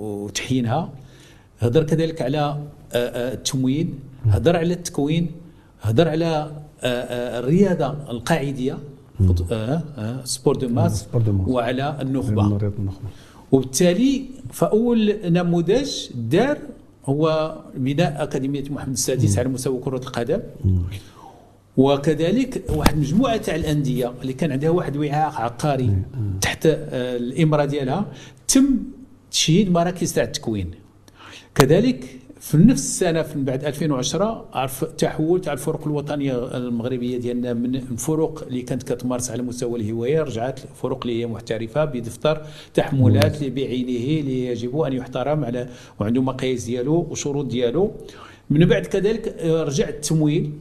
وتحيينها. 0.00 0.90
هضر 1.60 1.82
كذلك 1.82 2.22
على 2.22 2.38
آه، 2.38 2.60
آه، 2.92 3.34
التموين 3.34 3.94
هضر 4.24 4.56
على 4.56 4.74
التكوين 4.74 5.30
هضر 5.82 6.08
على 6.08 6.50
الرياضه 6.84 7.86
القاعدية 8.10 8.78
sport 10.24 10.56
de 10.56 10.68
masse 10.68 11.06
وعلى 11.48 11.98
النخبة. 12.02 12.42
وبالتالي 13.52 14.22
فأول 14.52 15.16
نموذج 15.24 15.90
دار 16.14 16.58
هو 17.06 17.56
بناء 17.76 18.22
أكاديمية 18.22 18.64
محمد 18.70 18.92
السادس 18.92 19.38
على 19.38 19.48
مستوى 19.48 19.80
كرة 19.80 19.96
القدم. 19.96 20.40
وكذلك 21.78 22.62
واحد 22.70 22.98
مجموعة 22.98 23.36
تاع 23.36 23.54
الأندية 23.54 24.12
اللي 24.22 24.32
كان 24.32 24.52
عندها 24.52 24.70
واحد 24.70 24.96
وعاء 24.96 25.32
عقاري 25.34 25.90
تحت 26.40 26.66
آه، 26.66 27.16
الامره 27.16 27.64
ديالها 27.64 28.06
تم 28.48 28.76
تشييد 29.30 29.70
مراكز 29.70 30.12
تاع 30.12 30.24
التكوين. 30.24 30.70
كذلك 31.54 32.04
في 32.40 32.56
نفس 32.56 32.80
السنة 32.80 33.26
من 33.36 33.44
بعد 33.44 33.64
2010 33.64 34.48
عرف 34.52 34.84
تحول 34.84 35.40
تاع 35.40 35.52
الفرق 35.52 35.86
الوطنية 35.86 36.56
المغربية 36.56 37.18
ديالنا 37.18 37.52
من 37.52 37.74
الفرق 37.76 38.44
اللي 38.46 38.62
كانت 38.62 38.82
كتمارس 38.82 39.30
على 39.30 39.42
مستوى 39.42 39.80
الهواية 39.80 40.22
رجعت 40.22 40.60
فرق 40.82 41.06
اللي 41.06 41.20
هي 41.20 41.26
محترفة 41.26 41.84
بدفتر 41.84 42.42
تحملات 42.74 43.36
اللي 43.36 43.50
بعينه 43.50 44.20
اللي 44.20 44.46
يجب 44.46 44.80
أن 44.80 44.92
يحترم 44.92 45.44
على 45.44 45.68
وعنده 46.00 46.22
مقاييس 46.22 46.64
ديالو 46.64 47.06
وشروط 47.10 47.46
ديالو. 47.46 47.92
من 48.50 48.64
بعد 48.64 48.86
كذلك 48.86 49.28
آه، 49.28 49.64
رجع 49.64 49.88
التمويل. 49.88 50.52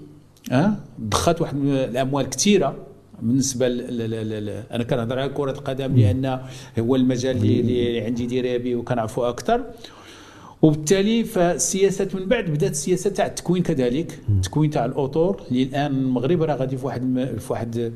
أه؟ 0.52 0.74
ضخت 1.02 1.42
واحد 1.42 1.56
الأموال 1.66 2.30
كثيرة 2.30 2.76
بالنسبة 3.22 3.68
ل 3.68 4.64
أنا 4.72 4.84
كنهضر 4.84 5.20
على 5.20 5.30
كرة 5.30 5.52
القدم 5.52 5.96
لأن 5.96 6.40
هو 6.80 6.96
المجال 6.96 7.38
اللي 7.38 8.02
عندي 8.02 8.26
ديري 8.26 8.58
به 8.58 8.76
وكنعرفوا 8.76 9.30
أكثر 9.30 9.64
وبالتالي 10.62 11.24
فالسياسات 11.24 12.16
من 12.16 12.26
بعد 12.26 12.46
بدأت 12.46 12.72
السياسة 12.72 13.10
تاع 13.10 13.26
التكوين 13.26 13.64
كذلك 13.64 14.20
التكوين 14.30 14.70
تاع 14.70 14.86
الاطور 14.86 15.42
اللي 15.52 15.64
الان 15.64 15.92
المغرب 15.92 16.44
راه 16.44 16.56
غادي 16.56 16.78
في 16.78 16.86
واحد 16.86 17.36
في 17.40 17.54
واحد 17.54 17.94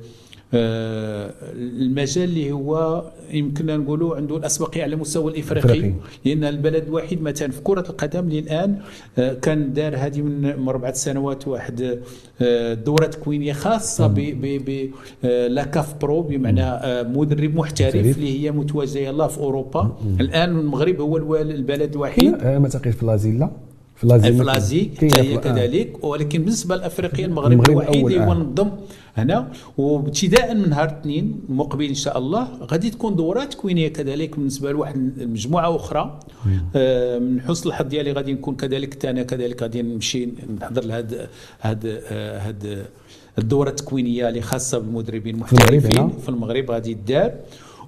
المجال 0.54 2.24
اللي 2.24 2.52
هو 2.52 3.04
يمكن 3.32 3.66
نقولوا 3.66 4.16
عنده 4.16 4.38
الأسبقية 4.38 4.84
على 4.84 4.96
المستوى 4.96 5.32
الإفريقي 5.32 5.94
لأن 6.26 6.44
البلد 6.44 6.84
الوحيد 6.88 7.22
مثلا 7.22 7.52
في 7.52 7.62
كرة 7.62 7.86
القدم 7.90 8.20
اللي 8.20 8.40
الان 8.40 8.78
آه، 9.20 9.34
كان 9.34 9.74
دار 9.74 9.96
هذه 9.96 10.22
من 10.22 10.68
اربعه 10.68 10.94
سنوات 10.94 11.48
واحد 11.48 12.00
آه، 12.42 12.74
دورة 12.74 13.06
تكوينيه 13.06 13.54
خاصة 13.54 14.08
ب 14.08 14.92
لاكاف 15.24 15.96
برو 16.02 16.22
بمعنى 16.22 16.80
مدرب 17.10 17.56
محترف 17.56 17.96
اللي 17.96 18.44
هي 18.44 18.52
متواجدة 18.52 19.00
يلاه 19.00 19.28
في 19.28 19.38
أوروبا. 19.38 19.98
الآن 20.20 20.60
المغرب 20.60 21.02
هو 21.02 21.18
البلد 21.38 21.94
الوحيد. 21.94 22.44
ما 22.44 22.70
تقيش 22.70 22.96
في 22.96 23.06
لازيلا 23.06 23.50
في 23.96 24.08
لازي 24.44 24.90
هي 25.00 25.38
كذلك. 25.38 26.04
ولكن 26.04 26.40
بالنسبة 26.40 26.76
لافريقيا 26.76 27.26
المغرب 27.26 27.70
الوحيد 27.70 28.06
اللي 28.06 28.20
هو 28.20 28.34
نظم 28.34 28.70
هنا. 29.18 29.52
وابتداء 29.78 30.54
من 30.54 30.70
نهار 30.70 30.90
الاثنين 30.90 31.42
المقبل 31.50 31.86
إن 31.86 31.94
شاء 31.94 32.18
الله 32.18 32.48
غادي 32.72 32.90
تكون 32.90 33.16
دورات 33.16 33.54
تكوينيه 33.54 33.88
كذلك 33.88 34.36
بالنسبة 34.36 34.72
لواحد 34.72 34.96
المجموعه 35.22 35.76
أخرى. 35.76 36.20
آه 36.76 37.20
من 37.20 37.42
حسن 37.42 37.70
الحظ 37.70 37.88
ديالي 37.88 38.12
غادي 38.12 38.34
نكون 38.34 38.56
كذلك 38.56 39.06
أنا 39.06 39.24
كذلك 39.24 39.62
غادي 39.62 39.82
نمشي 39.82 40.30
نحضر 40.62 40.84
لهاد 40.84 41.30
هاد 41.62 41.86
هاد 42.46 42.86
الدوره 43.38 43.70
التكوينيه 43.70 44.30
اللي 44.30 44.42
خاصة 44.42 44.78
بالمدربين 44.80 45.36
المحترفين 45.36 46.10
في 46.10 46.30
المغرب 46.30 46.72
غادي 46.72 46.94
تدار. 46.94 47.34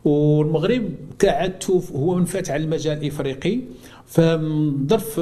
والمغرب 0.05 0.83
كعادته 1.19 1.83
هو 1.95 2.15
منفتح 2.15 2.53
على 2.53 2.63
المجال 2.63 2.97
الإفريقي. 2.97 3.59
فظرف 4.07 5.19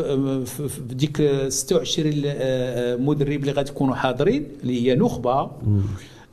في 0.48 0.82
ديك 0.90 1.22
26 1.48 3.06
مدرب 3.06 3.40
اللي 3.42 3.52
غادي 3.52 3.70
يكونوا 3.72 3.96
حاضرين 3.96 4.48
اللي 4.64 4.82
هي 4.88 4.96
نخبة. 4.96 5.52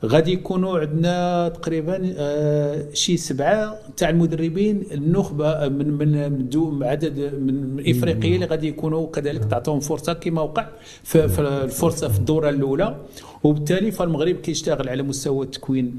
غادي 0.05 0.31
يكونوا 0.33 0.79
عندنا 0.79 1.47
تقريبا 1.49 2.13
آه، 2.17 2.85
شي 2.93 3.17
سبعة 3.17 3.77
تاع 3.97 4.09
المدربين. 4.09 4.83
النخبة 4.91 5.67
من 5.67 5.91
من 5.91 6.31
من 6.31 6.83
عدد 6.83 7.19
من 7.41 7.79
افريقيا 7.87 8.35
اللي 8.35 8.45
غادي 8.45 8.67
يكونوا 8.67 9.07
كذلك 9.11 9.45
تعطيهم 9.45 9.79
فرصة 9.79 10.13
كما 10.13 10.41
وقع 10.41 10.67
في 11.03 11.25
الفرصة 11.39 12.07
في 12.07 12.19
الدورة 12.19 12.49
الأولى. 12.49 12.95
وبالتالي 13.43 13.91
فالمغرب 13.91 14.35
كيشتغل 14.35 14.89
على 14.89 15.03
مستوى 15.03 15.45
التكوين 15.45 15.95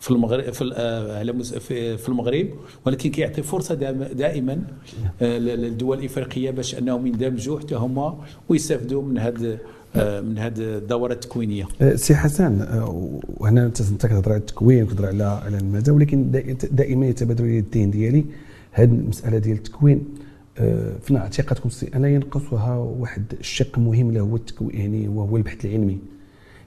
في 0.00 0.10
المغرب 0.10 0.52
في 0.52 0.72
آه، 0.74 1.18
على 1.18 1.44
في 1.96 2.08
المغرب 2.08 2.46
ولكن 2.86 3.10
كيعطي 3.10 3.42
فرصة 3.42 3.74
دائما 4.12 4.62
آه، 5.22 5.38
للدول 5.38 5.98
الإفريقية 5.98 6.50
باش 6.50 6.78
أنهم 6.78 7.06
يندمجوا 7.06 7.60
حتى 7.60 7.74
هما 7.74 8.18
ويستافدوا 8.48 9.02
من 9.02 9.18
هذا 9.18 9.58
آه، 9.96 10.20
من 10.20 10.38
هذه 10.38 10.58
الدورة 10.58 11.12
التكوينية. 11.12 11.68
سي 11.94 12.14
حسن 12.14 12.66
وهنا 13.36 13.66
انت 13.66 14.06
كتهضر 14.06 14.32
على 14.32 14.40
التكوين 14.40 14.82
وكتهضر 14.82 15.06
على 15.06 15.24
على 15.24 15.58
المدى 15.58 15.90
ولكن 15.90 16.30
دائما 16.70 17.06
يتبادر 17.06 17.44
لي 17.44 17.58
الذهن 17.58 17.90
ديالي 17.90 18.24
هذه 18.72 18.88
المسألة 18.88 19.38
ديال 19.38 19.56
التكوين 19.56 20.04
في 21.02 21.16
اعتقادكم 21.16 21.68
أنا 21.94 22.08
ينقصها 22.08 22.76
واحد 22.76 23.24
الشق 23.40 23.78
مهم 23.78 24.08
اللي 24.08 24.20
هو 24.20 24.36
التكوين 24.36 24.80
يعني 24.80 25.08
وهو 25.08 25.36
البحث 25.36 25.64
العلمي. 25.64 25.98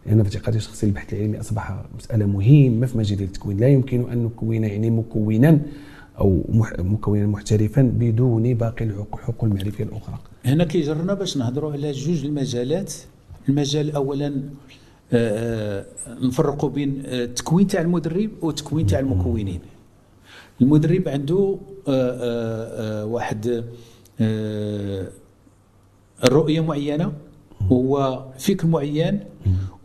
لأن 0.06 0.24
في 0.24 0.36
اعتقادي 0.36 0.58
الشخصي 0.58 0.86
البحث 0.86 1.14
العلمي 1.14 1.40
أصبح 1.40 1.84
مسألة 1.98 2.26
مهمة 2.26 2.86
في 2.86 2.98
مجال 2.98 3.22
التكوين. 3.22 3.58
لا 3.58 3.68
يمكن 3.68 4.12
أن 4.12 4.24
نكون 4.24 4.64
يعني 4.64 4.90
مكونا 4.90 5.60
أو 6.20 6.44
مكونا 6.80 7.28
محترفا 7.28 7.82
بدون 7.82 8.54
باقي 8.54 8.86
الحقوق 8.86 9.44
المعرفيه 9.44 9.84
الأخرى. 9.84 10.20
هنا 10.46 10.64
كيجرنا 10.64 11.14
باش 11.14 11.38
نهضروا 11.38 11.72
على 11.72 11.92
جوج 11.92 12.26
المجالات. 12.26 12.94
المجال 13.50 13.96
اولا 13.96 14.42
آه، 15.14 15.86
آه، 16.08 16.20
نفرقوا 16.22 16.70
بين 16.70 17.04
التكوين 17.06 17.68
تاع 17.68 17.82
المدرب 17.82 18.30
والتكوين 18.42 18.86
تاع 18.86 19.00
المكونين. 19.00 19.60
المدرب 20.62 21.08
عنده 21.08 21.58
آه، 21.88 23.06
واحد 23.06 23.64
الرؤيه 26.24 26.62
معينة. 26.62 27.14
هو 27.72 28.24
فكر 28.40 28.68
معين 28.68 29.20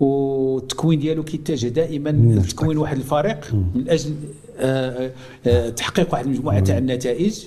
والتكوين 0.01 0.99
ديالو 0.99 1.23
كيتجه 1.23 1.69
دائما 1.69 2.11
لتكوين 2.11 2.79
واحد 2.79 2.97
الفريق 2.97 3.55
من 3.75 3.89
أجل 3.89 4.15
آه، 4.59 5.11
آه، 5.47 5.69
تحقيق 5.69 6.13
واحد 6.13 6.25
المجموعة 6.25 6.61
تاع 6.61 6.79
النتائج. 6.79 7.45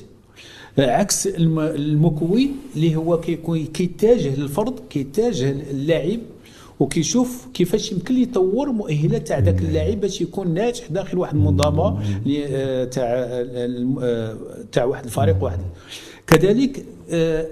عكس 0.80 1.28
المكون 1.28 2.52
اللي 2.76 2.96
هو 2.96 3.20
كيكون 3.20 3.66
كيتجه 3.66 4.36
للفرد 4.36 4.74
كيتجه 4.90 5.52
للاعب 5.72 6.20
وكيشوف 6.80 7.48
كيفاش 7.54 7.92
يمكن 7.92 8.18
يطور 8.18 8.72
مؤهلات 8.72 9.28
تاع 9.28 9.40
ذاك 9.40 9.62
اللاعب 9.62 10.02
باش 10.02 10.22
يكون 10.22 10.54
ناجح 10.54 10.88
داخل 10.88 11.18
واحد 11.18 11.36
المنظمة 11.36 12.00
آه، 12.30 12.86
تاع 12.86 13.44
تاع 14.72 14.84
واحد 14.84 15.04
الفريق 15.06 15.44
واحد. 15.44 15.60
كذلك 16.28 16.86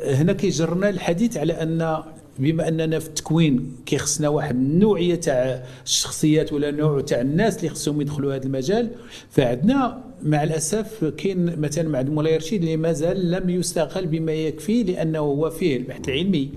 هنا 0.05 0.33
كيجرنا 0.33 0.89
الحديث 0.89 1.37
على 1.37 1.53
أن 1.53 2.03
بما 2.39 2.67
أننا 2.67 2.99
في 2.99 3.08
التكوين 3.08 3.75
كيخصنا 3.86 4.30
واحد 4.30 4.56
النوعية 4.56 5.15
تاع 5.15 5.63
الشخصيات 5.86 6.54
ولا 6.54 6.71
نوع 6.71 7.02
تاع 7.02 7.21
الناس 7.21 7.58
اللي 7.58 7.69
خصهم 7.69 8.02
يدخلوا 8.02 8.36
هذا 8.36 8.45
المجال 8.45 8.89
فعندنا 9.30 10.04
مع 10.23 10.43
الأسف 10.43 11.06
كاين 11.06 11.60
مثلا 11.60 11.89
مع 11.89 12.02
مولاي 12.02 12.38
رشيد 12.38 12.62
اللي 12.63 12.78
مازال 12.78 13.32
لم 13.32 13.49
يستغل 13.49 14.06
بما 14.08 14.32
يكفي 14.32 14.84
لأنه 14.84 15.19
هو 15.19 15.49
فيه 15.49 15.78
البحث 15.78 16.10
العلمي. 16.10 16.49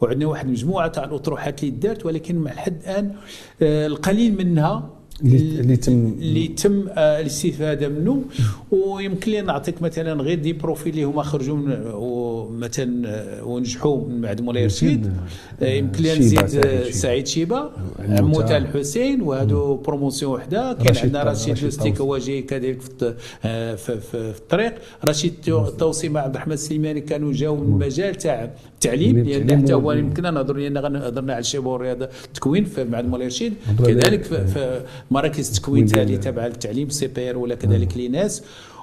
وعندنا 0.00 0.26
واحد 0.26 0.46
المجموعه 0.46 0.88
تاع 0.88 1.04
الأطروحات 1.04 1.60
اللي 1.60 1.70
دارت 1.70 2.06
ولكن 2.06 2.36
مع 2.36 2.52
الحد 2.52 2.82
الآن 2.82 3.14
آه، 3.62 3.86
القليل 3.86 4.36
منها 4.36 4.95
اللي 5.24 5.76
تم 5.76 5.92
اللي 6.18 6.48
تم 6.48 6.88
آه، 6.88 7.20
الاستفادة 7.20 7.88
منه 7.88 8.22
ويمكن 8.70 9.32
لي 9.32 9.40
نعطيك 9.40 9.82
مثلا 9.82 10.22
غير 10.22 10.38
des 10.38 10.52
profils 10.52 10.92
اللي 10.92 11.04
هما 11.04 11.22
خرجوا 11.22 11.56
من 11.56 12.58
مثلا 12.58 13.08
آه، 13.08 13.44
ونجحوا 13.44 14.08
من 14.08 14.20
بعد 14.20 14.40
مولاي 14.40 14.66
رشيد. 14.66 15.12
آه، 15.62 15.66
يمكن 15.66 16.02
لي 16.02 16.18
نزيد 16.18 16.46
سعيد 16.90 17.26
شيبة. 17.26 17.70
عموته 18.08 18.56
الحسين. 18.56 19.22
وهادو 19.22 19.76
promotion 19.76 20.32
وحدة. 20.32 20.72
كاين 20.72 20.96
عندنا 20.96 21.22
رشيد 21.22 21.58
لوستيك 21.58 22.00
هو 22.00 22.18
جاي 22.18 22.42
كذلك 22.42 22.80
في, 22.80 24.00
الطريق. 24.14 24.74
رشيد 25.08 25.34
الطوسي 25.78 26.08
مع 26.08 26.20
عبد 26.20 26.34
الرحمن 26.34 26.52
السليماني 26.52 27.00
كانوا 27.00 27.32
جاوا 27.32 27.56
من 27.56 27.62
المجال 27.62 28.14
تاع 28.14 28.50
التعليم 28.86 29.18
لأن 29.18 29.62
حتى 29.62 29.74
هو 29.74 29.92
يمكن 29.92 30.22
نهضر 30.22 30.56
لأن 30.56 30.76
هضرنا 30.76 31.32
على 31.32 31.40
الشباب 31.40 31.66
والرياضة 31.66 32.08
التكوين 32.24 32.66
مع 32.78 33.02
مولاي 33.02 33.26
رشيد. 33.26 33.54
كذلك 33.78 34.22
في 34.22 34.82
مراكز 35.10 35.48
التكوين 35.48 35.86
تالي 35.86 36.16
تابعه 36.18 36.46
للتعليم 36.46 36.88
CPR 36.88 37.38
ولا 37.38 37.54
كذلك 37.54 37.96
l'ENS. 37.96 38.42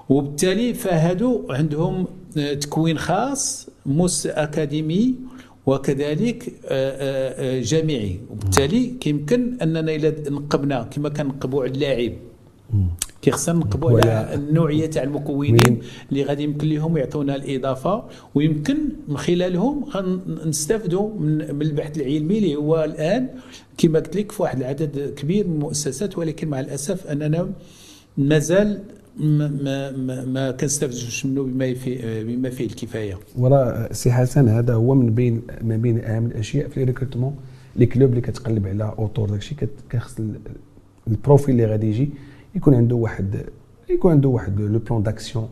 وبالتالي 0.10 0.74
فهادو 0.74 1.46
عندهم 1.50 2.08
آه، 2.38 2.54
تكوين 2.54 2.98
خاص 2.98 3.70
مس 3.86 4.28
أكاديمي 4.28 5.16
وكذلك 5.66 6.54
آه، 6.66 7.60
آه، 7.60 7.62
جامعي. 7.62 8.20
وبالتالي 8.30 8.88
كيمكن 9.00 9.58
أننا 9.62 9.80
إلى 9.96 10.16
نقبنا 10.30 10.84
كما 10.84 11.10
كنقبوا 11.10 11.63
على 11.63 11.72
اللاعب. 11.72 12.13
كي 13.23 13.31
خصنا 13.31 13.59
نقبوا 13.59 13.99
على 13.99 14.33
النوعية 14.33 14.86
تاع 14.86 15.03
المكونين 15.03 15.81
اللي 16.12 16.23
غادي 16.23 16.43
يمكن 16.43 16.69
لهم 16.69 16.97
يعطونا 16.97 17.36
الإضافة 17.36 18.03
ويمكن 18.36 18.77
من 19.07 19.17
خلالهم 19.17 19.86
نستافدوا 20.45 21.09
من 21.19 21.62
البحث 21.62 21.97
العلمي 21.97 22.38
اللي 22.38 22.55
هو 22.55 22.83
الآن 22.83 23.29
كما 23.77 23.99
قلت 23.99 24.15
لك 24.15 24.31
في 24.31 24.41
واحد 24.41 24.57
العدد 24.59 25.13
كبير 25.17 25.47
من 25.47 25.53
المؤسسات 25.53 26.17
ولكن 26.17 26.47
مع 26.47 26.59
الأسف 26.59 27.07
أننا 27.07 27.49
مازال 28.17 28.79
ما 29.17 29.47
ما 29.91 30.25
ما 30.25 30.51
كنستافدوش 30.51 31.25
منه 31.25 31.43
بما 31.43 31.73
فيه 31.73 32.23
بما 32.23 32.49
فيه 32.49 32.65
الكفاية. 32.65 33.19
وراء 33.38 33.93
سي 33.93 34.12
حسن 34.12 34.47
هذا 34.47 34.73
هو 34.73 34.95
من 34.95 35.13
بين 35.15 35.41
ما 35.62 35.77
بين 35.77 36.03
أهم 36.03 36.25
الأشياء 36.25 36.67
في 36.67 36.83
ال 36.84 36.88
recrutement 36.88 37.36
les 37.76 37.86
clubs 37.86 38.10
اللي 38.09 38.21
كتقلب 38.21 38.67
على 38.67 38.95
autour 38.99 39.30
داكشي 39.29 39.55
كخص 39.89 40.15
ال 41.08 41.14
profil 41.14 41.56
اللي 41.55 41.65
غادي 41.65 41.88
يجي 41.88 42.09
يكون 42.56 42.76
عنده 42.76 42.96
واحد 42.96 43.46
يكون 43.89 44.12
عنده 44.12 44.30
واحد 44.30 44.62
le 44.62 44.80
plan 44.80 45.04
d'action 45.04 45.49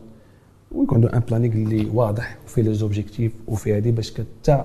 ويكون 0.72 0.96
عنده 0.96 1.16
un 1.16 1.20
planning 1.20 1.54
اللي 1.54 1.90
واضح 1.94 2.36
وفيه 2.46 2.62
les 2.62 2.74
objectifs 2.74 3.32
وفيه 3.48 3.76
هذه 3.76 3.90
باش 3.90 4.12
حتى 4.14 4.64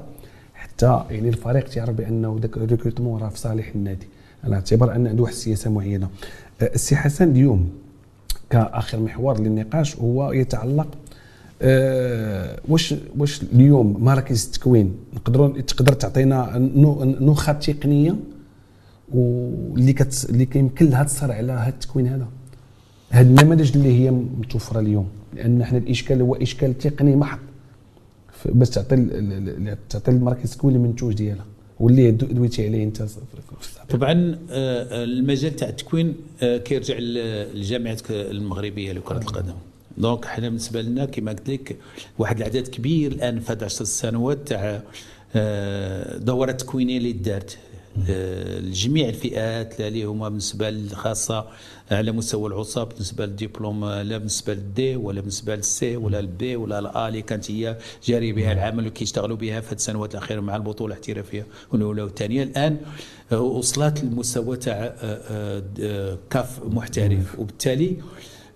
حتى 0.54 1.04
يعني 1.10 1.30
الفريق 1.30 1.70
تعرف 1.70 1.96
بأنه 1.96 2.40
ذاك 2.42 2.58
ال 2.58 2.63
recrutement 2.63 3.22
راه 3.22 3.30
في 3.30 3.40
صالح 3.40 3.72
النادي. 3.76 4.08
على 4.44 4.56
اعتبار 4.56 4.96
أن 4.96 5.08
عنده 5.08 5.24
واحد 5.24 5.34
السياسة 5.34 5.70
معينة. 5.72 6.10
أه، 6.62 6.72
السي 6.76 6.96
حسن 6.96 7.32
اليوم 7.32 7.70
كآخر 8.50 9.00
محور 9.00 9.40
للنقاش 9.40 9.98
هو 9.98 10.32
يتعلق 10.32 10.88
أه 11.62 12.60
واش 12.68 12.96
واش 13.18 13.44
اليوم 13.44 14.04
مراكز 14.04 14.46
التكوين 14.46 14.96
نقدروا 15.14 15.62
تقدر 15.62 15.94
تعطينا 15.94 16.58
نخب 17.22 17.60
تقنية؟ 17.60 18.16
واللي 19.14 19.94
كت 19.94 20.28
اللي 20.30 20.46
كيمكن 20.46 20.90
لها 20.90 21.04
تصر 21.04 21.32
على 21.32 21.52
هذا 21.52 21.70
التكوين 21.70 22.08
هذا. 22.08 22.28
هذه 23.10 23.28
النماذج 23.28 23.78
اللي 23.78 24.00
هي 24.00 24.12
متوفرة 24.12 24.80
اليوم. 24.80 25.08
لأن 25.34 25.62
إحنا 25.62 25.78
الإشكال 25.78 26.22
هو 26.22 26.36
إشكال 26.36 26.78
تقني 26.78 27.16
محض. 27.16 27.40
باش 28.46 28.70
تعطي 28.70 28.96
تعطي 29.90 30.12
المراكز 30.12 30.52
التكوين 30.52 30.76
المنتوج 30.76 31.14
ديالها. 31.14 31.46
واللي 31.80 32.12
دويتي 32.12 32.68
عليه 32.68 32.84
انت 32.84 33.04
طبعا 33.90 34.40
آه، 34.52 35.04
المجال 35.04 35.56
تاع 35.56 35.70
التكوين 35.70 36.16
آه، 36.42 36.58
كيرجع 36.58 36.98
للجامعه 36.98 37.98
المغربية 38.10 38.92
لكرة 38.92 39.18
القدم. 39.18 39.54
donc 39.98 40.26
حنا 40.26 40.48
بالنسبة 40.50 40.82
لنا 40.82 41.06
كما 41.06 41.32
قلت 41.32 41.50
لك 41.50 41.78
واحد 42.20 42.38
العدد 42.38 42.68
كبير 42.68 43.12
الآن 43.12 43.40
في 43.40 43.58
10 43.66 43.86
سنوات 43.86 44.48
تاع 44.48 44.82
آه، 45.36 46.18
دورات 46.18 46.62
تكوينية 46.62 46.98
اللي 46.98 47.14
دارت. 47.14 47.58
لجميع 48.60 49.10
الفئات 49.10 49.80
لا 49.80 49.88
اللي 49.88 50.04
هما 50.04 50.30
بالنسبة 50.30 50.70
الخاصه 50.70 51.46
على 51.92 52.12
مستوى 52.12 52.48
العصب 52.50 52.90
بالنسبة 52.90 53.26
للدبلوم 53.26 53.86
لا 53.86 54.18
بالنسبة 54.18 54.54
لل 54.54 54.82
D 54.82 54.96
ولا 54.96 55.20
بالنسبة 55.22 55.56
لل 55.56 55.84
C 55.84 55.98
ولا 55.98 56.20
ال 56.20 56.38
B 56.38 56.56
ولا 56.56 56.80
ال 56.80 56.94
A 56.94 57.08
اللي 57.08 57.22
كانت 57.22 57.52
هي 57.52 57.78
جاري 58.06 58.32
بها 58.34 58.52
العمل 58.54 58.88
وكيشتغلوا 58.88 59.38
بها 59.38 59.62
في 59.62 59.74
السنوات 59.74 60.16
الأخيرة 60.16 60.40
مع 60.42 60.56
البطولة 60.56 60.94
الاحترافية 60.94 61.46
الاولى 61.74 62.02
والثانية. 62.02 62.44
الآن 62.44 62.78
وصلت 63.32 64.04
للمستوى 64.04 64.58
تاع 64.58 64.96
آه، 65.02 65.64
آه، 65.82 66.18
كاف 66.30 66.60
محترف. 66.64 67.40
وبالتالي 67.40 67.98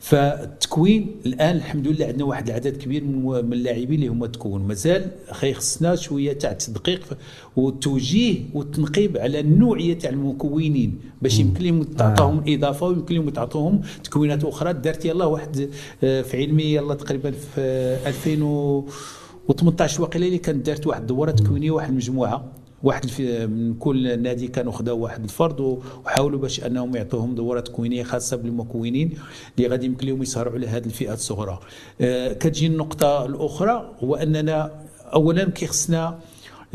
فالتكوين 0.01 1.15
الآن 1.25 1.55
الحمد 1.55 1.87
لله 1.87 2.05
عندنا 2.05 2.25
واحد 2.25 2.47
العدد 2.47 2.77
كبير 2.77 3.03
من 3.03 3.53
اللاعبين 3.53 3.95
اللي 3.95 4.07
هما 4.07 4.27
تكون 4.27 4.61
مازال 4.67 5.11
خصنا 5.31 5.95
شوية 5.95 6.33
تاع 6.33 6.51
التدقيق 6.51 7.17
والتوجيه 7.55 8.39
والتنقيب 8.53 9.17
على 9.17 9.39
النوعية 9.39 9.93
تاع 9.93 10.09
المكونين 10.09 10.99
باش 11.21 11.39
يمكن 11.39 11.63
لهم 11.63 11.83
تعطوهم 11.83 12.37
آه. 12.37 12.55
إضافة 12.55 12.85
ويمكن 12.85 13.15
لهم 13.15 13.29
تعطوهم 13.29 13.81
تكوينات 14.03 14.43
أخرى. 14.43 14.73
دارت 14.73 15.05
يلا 15.05 15.25
واحد 15.25 15.69
آه، 16.03 16.21
في 16.21 16.37
علمي 16.37 16.63
يلا 16.63 16.93
تقريبا 16.93 17.31
في 17.31 17.61
2018 18.07 20.01
وقيلة 20.01 20.27
اللي 20.27 20.37
كانت 20.37 20.65
دارت 20.65 20.87
واحد 20.87 21.01
الدورة 21.01 21.31
تكوينية 21.31 21.71
واحد 21.71 21.89
المجموعة. 21.89 22.61
واحد 22.84 23.06
من 23.50 23.74
كل 23.74 24.22
نادي 24.22 24.48
كانوا 24.48 24.72
خداو 24.72 25.00
واحد 25.00 25.24
الفرد 25.24 25.60
وحاولوا 25.60 26.39
باش 26.39 26.63
أنهم 26.63 26.96
يعطوهم 26.96 27.36
دورات 27.36 27.67
تكوينيه 27.67 28.04
خاصة 28.04 28.38
بالمكونين 28.38 29.17
اللي 29.58 29.67
غادي 29.67 29.86
يمكن 29.86 30.08
لهم 30.08 30.22
يسهروا 30.22 30.54
على 30.54 30.67
هذه 30.67 30.86
الفئات 30.86 31.17
الصغرى. 31.17 31.60
آه 32.02 32.34
كتجي 32.34 32.67
النقطة 32.67 33.26
الأخرى 33.26 33.91
هو 34.04 34.15
أننا 34.15 34.72
اولا 35.13 35.50
كيخصنا 35.50 36.20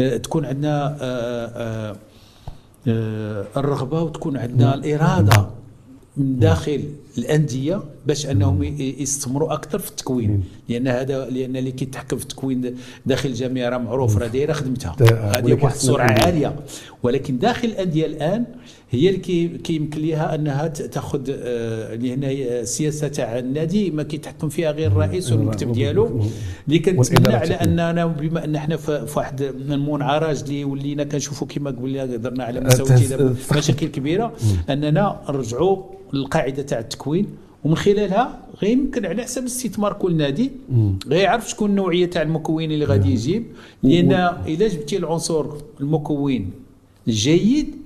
آه 0.01 0.16
تكون 0.16 0.45
عندنا 0.45 0.97
آه، 1.01 1.97
الرغبة 3.57 4.03
وتكون 4.03 4.37
عندنا 4.37 4.75
الإرادة. 4.75 5.51
من 6.16 6.38
داخل 6.38 6.83
الأندية 7.18 7.83
باش 8.07 8.26
أنهم 8.26 8.62
يستمروا 8.79 9.52
أكثر 9.52 9.79
في 9.79 9.90
التكوين. 9.90 10.44
لأن 10.68 10.88
هذا 10.88 11.31
لأن 11.31 11.57
اللي 11.57 11.72
كيتحكم 11.72 12.16
في 12.16 12.22
التكوين 12.22 12.74
داخل 13.07 13.29
الجامعة 13.29 13.68
راه 13.68 13.79
معروف 13.79 14.16
راه 14.18 14.26
دايرة 14.26 14.52
خدمتها. 14.52 14.96
هذه 15.38 15.55
بواحد 15.55 15.74
السرعه 15.74 16.11
عالية. 16.11 16.57
ولكن 17.02 17.38
داخل 17.38 17.68
الأندية 17.68 18.07
الآن 18.07 18.44
هي 18.90 19.09
اللي 19.09 19.59
كيمكن 19.59 20.00
لها 20.02 20.35
أنها 20.35 20.66
تأخذ 20.68 21.20
آه، 21.31 21.96
هنا 21.96 22.31
السياسة 22.31 23.09
تاع 23.09 23.38
النادي 23.38 23.90
ما 23.90 24.02
كيتحكم 24.02 24.48
فيها 24.48 24.70
غير 24.70 24.90
الرئيس 24.90 25.33
والمكتب 25.33 25.72
ديالو. 25.72 26.20
اللي 26.68 26.79
كنتمنى 26.79 27.35
على 27.37 27.55
أننا 27.55 28.07
بما 28.07 28.44
أن 28.44 28.57
إحنا 28.57 28.76
في 28.76 29.07
واحد 29.16 29.42
المنعرج 29.42 30.42
اللي 30.42 30.64
ولينا 30.64 31.05
كنشوفوا 31.05 31.46
كما 31.46 31.70
قلنا 31.70 32.02
قدرنا 32.02 32.44
على 32.44 32.61
مستوى 32.61 33.35
مشاكل 33.57 33.87
كبيرة. 33.87 34.33
أننا 34.70 35.20
نرجعوا 35.29 35.83
للقاعده 36.12 36.62
تاع 36.62 36.79
التكوين 36.79 37.27
ومن 37.64 37.77
خلالها 37.77 38.40
غير 38.62 38.73
يمكن 38.73 39.07
على 39.07 39.23
حسب 39.23 39.45
استثمار 39.45 39.92
كل 39.92 40.16
نادي 40.16 40.51
غيعرف 41.07 41.51
شكون 41.51 41.71
النوعية 41.71 42.07
تاع 42.07 42.23
المكون 42.23 42.64
اللي 42.64 42.85
غادي 42.85 43.12
يجيب 43.12 43.45
لأن 43.83 44.12
إلا 44.47 44.69
جبتي 44.69 44.97
العنصر 44.97 45.47
المكون 45.81 46.51
الجيد 47.09 47.77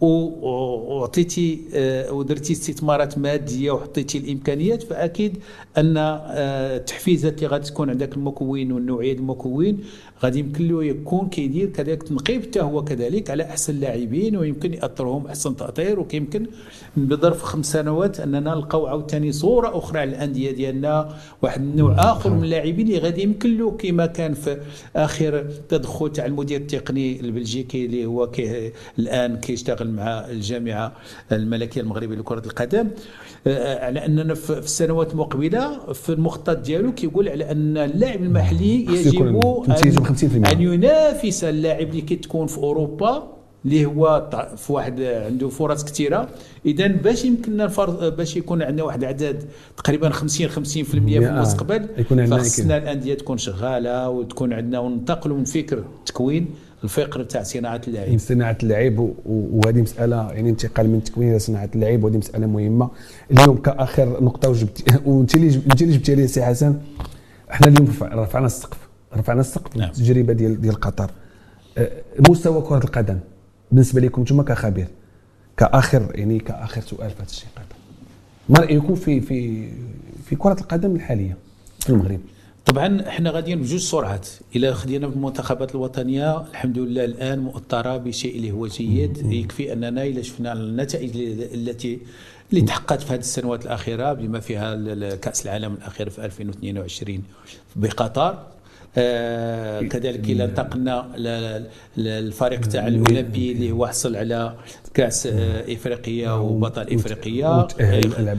وعطيتي 0.00 1.60
آه، 1.74 2.12
ودرتي 2.12 2.52
استثمارات 2.52 3.18
مادية 3.18 3.70
وحطيتي 3.70 4.18
الإمكانيات 4.18 4.82
فأكيد 4.82 5.38
أن 5.78 5.96
التحفيزات 5.96 7.32
آه، 7.32 7.36
اللي 7.36 7.46
غادي 7.46 7.66
تكون 7.66 7.90
عندك 7.90 8.14
المكون 8.16 8.72
والنوعية 8.72 9.12
المكون 9.12 9.78
غادي 10.24 10.38
يمكن 10.38 10.68
له 10.68 10.84
يكون 10.84 11.28
كيدير 11.28 11.68
كذلك 11.68 12.02
تنقيب 12.02 12.42
حتى 12.42 12.60
هو 12.60 12.84
كذلك 12.84 13.30
على 13.30 13.42
أحسن 13.42 13.74
اللاعبين 13.74 14.36
ويمكن 14.36 14.74
يأثرهم 14.74 15.26
أحسن 15.26 15.56
تأطير 15.56 16.00
وكيمكن 16.00 16.46
بظرف 16.96 17.42
خمس 17.42 17.72
سنوات 17.72 18.20
أننا 18.20 18.40
نلقاو 18.40 18.86
عاوتاني 18.86 19.32
صورة 19.32 19.78
أخرى 19.78 19.98
على 19.98 20.10
الأندية 20.10 20.50
ديالنا 20.50 21.16
واحد 21.42 21.60
النوع 21.60 22.12
آخر 22.12 22.30
من 22.30 22.44
اللاعبين 22.44 22.86
اللي 22.86 22.98
غادي 22.98 23.22
يمكن 23.22 23.58
له 23.58 23.70
كما 23.70 24.06
كان 24.06 24.34
في 24.34 24.58
آخر 24.96 25.46
تدخل 25.68 26.12
تاع 26.12 26.26
المدير 26.26 26.60
التقني 26.60 27.20
البلجيكي 27.20 27.86
اللي 27.86 28.06
هو 28.06 28.30
كي 28.30 28.72
الآن 28.98 29.36
كيشتغل 29.36 29.90
مع 29.90 30.04
الجامعة 30.30 30.92
الملكية 31.32 31.80
المغربية 31.80 32.16
لكرة 32.16 32.42
القدم. 32.46 32.88
آه، 33.46 33.84
على 33.86 34.06
أننا 34.06 34.34
في 34.34 34.58
السنوات 34.58 35.12
المقبلة 35.12 35.92
في 35.92 36.12
المخطط 36.12 36.58
ديالو 36.58 36.92
كيقول 36.92 37.28
على 37.28 37.50
أن 37.50 37.76
اللاعب 37.78 38.22
المحلي 38.22 38.84
يجب 38.84 39.22
أن, 39.68 40.09
أن 40.52 40.60
ينافس 40.60 41.44
اللاعب 41.44 41.88
اللي 41.88 42.00
كتكون 42.00 42.46
في 42.46 42.58
أوروبا 42.58 43.40
اللي 43.64 43.86
هو 43.86 44.30
في 44.56 44.72
واحد 44.72 45.00
عنده 45.00 45.48
فرص 45.48 45.84
كثيره 45.84 46.28
إذا 46.66 46.86
باش 46.86 47.24
يمكننا 47.24 47.66
باش 48.08 48.36
يكون 48.36 48.62
عندنا 48.62 48.82
واحد 48.82 49.02
العدد 49.02 49.44
تقريبا 49.76 50.10
50 50.10 50.48
50% 50.48 50.52
في 50.52 50.94
المستقبل 50.94 51.88
خصنا 52.38 52.76
الأندية 52.76 53.14
تكون 53.14 53.38
شغالة 53.38 54.08
وتكون 54.08 54.52
عندنا 54.52 54.78
وننتقلوا 54.78 55.36
من 55.36 55.44
فكر 55.44 55.78
التكوين 55.78 56.46
الفقر 56.84 57.22
تاع 57.22 57.42
صناعة 57.42 57.80
اللعب 57.88 58.18
صناعة 58.18 58.58
اللعب 58.62 59.10
وهذه 59.26 59.80
مسألة 59.80 60.32
يعني 60.32 60.50
انتقال 60.50 60.88
من 60.88 60.98
التكوين 60.98 61.30
إلى 61.30 61.38
صناعة 61.38 61.70
اللعب 61.74 62.04
وهذه 62.04 62.16
مسألة 62.16 62.46
مهمة. 62.46 62.90
اليوم 63.30 63.56
كآخر 63.56 64.24
نقطة 64.24 64.48
وجبت 64.48 64.84
وانت 65.06 65.34
اللي 65.34 65.54
انت 65.54 65.82
اللي 65.82 65.96
جبتي 65.96 66.14
لي 66.14 66.26
سي 66.26 66.42
حسن. 66.42 66.80
إحنا 67.50 67.66
اليوم 67.66 67.88
رفعنا 68.02 68.46
السقف. 68.46 68.89
رفعنا 69.16 69.40
السقف 69.40 69.76
نعم. 69.76 69.88
التجربة 69.88 70.32
ديال 70.32 70.60
ديال 70.60 70.74
قطر. 70.74 71.10
أه، 71.78 71.90
مستوى 72.28 72.62
كرة 72.62 72.84
القدم 72.84 73.18
بالنسبة 73.70 74.00
لكم 74.00 74.20
أنتم 74.20 74.42
كخبير 74.42 74.88
كآخر 75.56 76.08
يعني 76.14 76.38
كآخر 76.38 76.80
سؤال 76.80 77.10
في 77.10 77.16
هذا 77.16 77.30
الشيء 77.30 77.48
ما 78.48 78.58
رايكم 78.58 78.94
في 78.94 79.20
في 79.20 79.68
في 80.24 80.36
كرة 80.36 80.56
القدم 80.60 80.96
الحالية 80.96 81.36
في 81.80 81.90
المغرب. 81.90 82.20
طبعا 82.66 83.08
إحنا 83.08 83.30
غاديين 83.30 83.60
بجوج 83.60 83.80
سرعات. 83.80 84.28
إلى 84.56 84.74
خدينا 84.74 85.06
بالمنتخبات 85.06 85.74
الوطنية 85.74 86.40
الحمد 86.40 86.78
لله 86.78 87.04
الآن 87.04 87.38
مؤطره 87.38 87.96
بشيء 87.96 88.36
اللي 88.36 88.50
هو 88.50 88.66
جيد. 88.66 89.32
يكفي 89.32 89.72
أننا 89.72 90.02
إلى 90.02 90.22
شفنا 90.22 90.52
النتائج 90.52 91.16
التي 91.54 91.98
اللي 92.50 92.62
تحققت 92.62 93.02
في 93.02 93.12
هذه 93.12 93.18
السنوات 93.18 93.66
الأخيرة 93.66 94.12
بما 94.12 94.40
فيها 94.40 95.14
كأس 95.14 95.46
العالم 95.46 95.74
الأخير 95.74 96.10
في 96.10 96.24
2022 96.24 97.22
بقطر 97.76 98.46
كذلك 99.88 100.24
إلى 100.30 100.44
انتقلنا 100.44 101.06
للفريق 101.96 102.60
تاع 102.60 102.86
الاولمبي 102.86 103.52
اللي 103.52 103.72
هو 103.72 103.86
حصل 103.86 104.16
على 104.16 104.54
كأس 104.94 105.26
آه، 105.26 105.72
إفريقيا 105.72 106.32
وبطل 106.32 106.82
إفريقيا. 106.82 107.68
الألعاب 107.80 108.38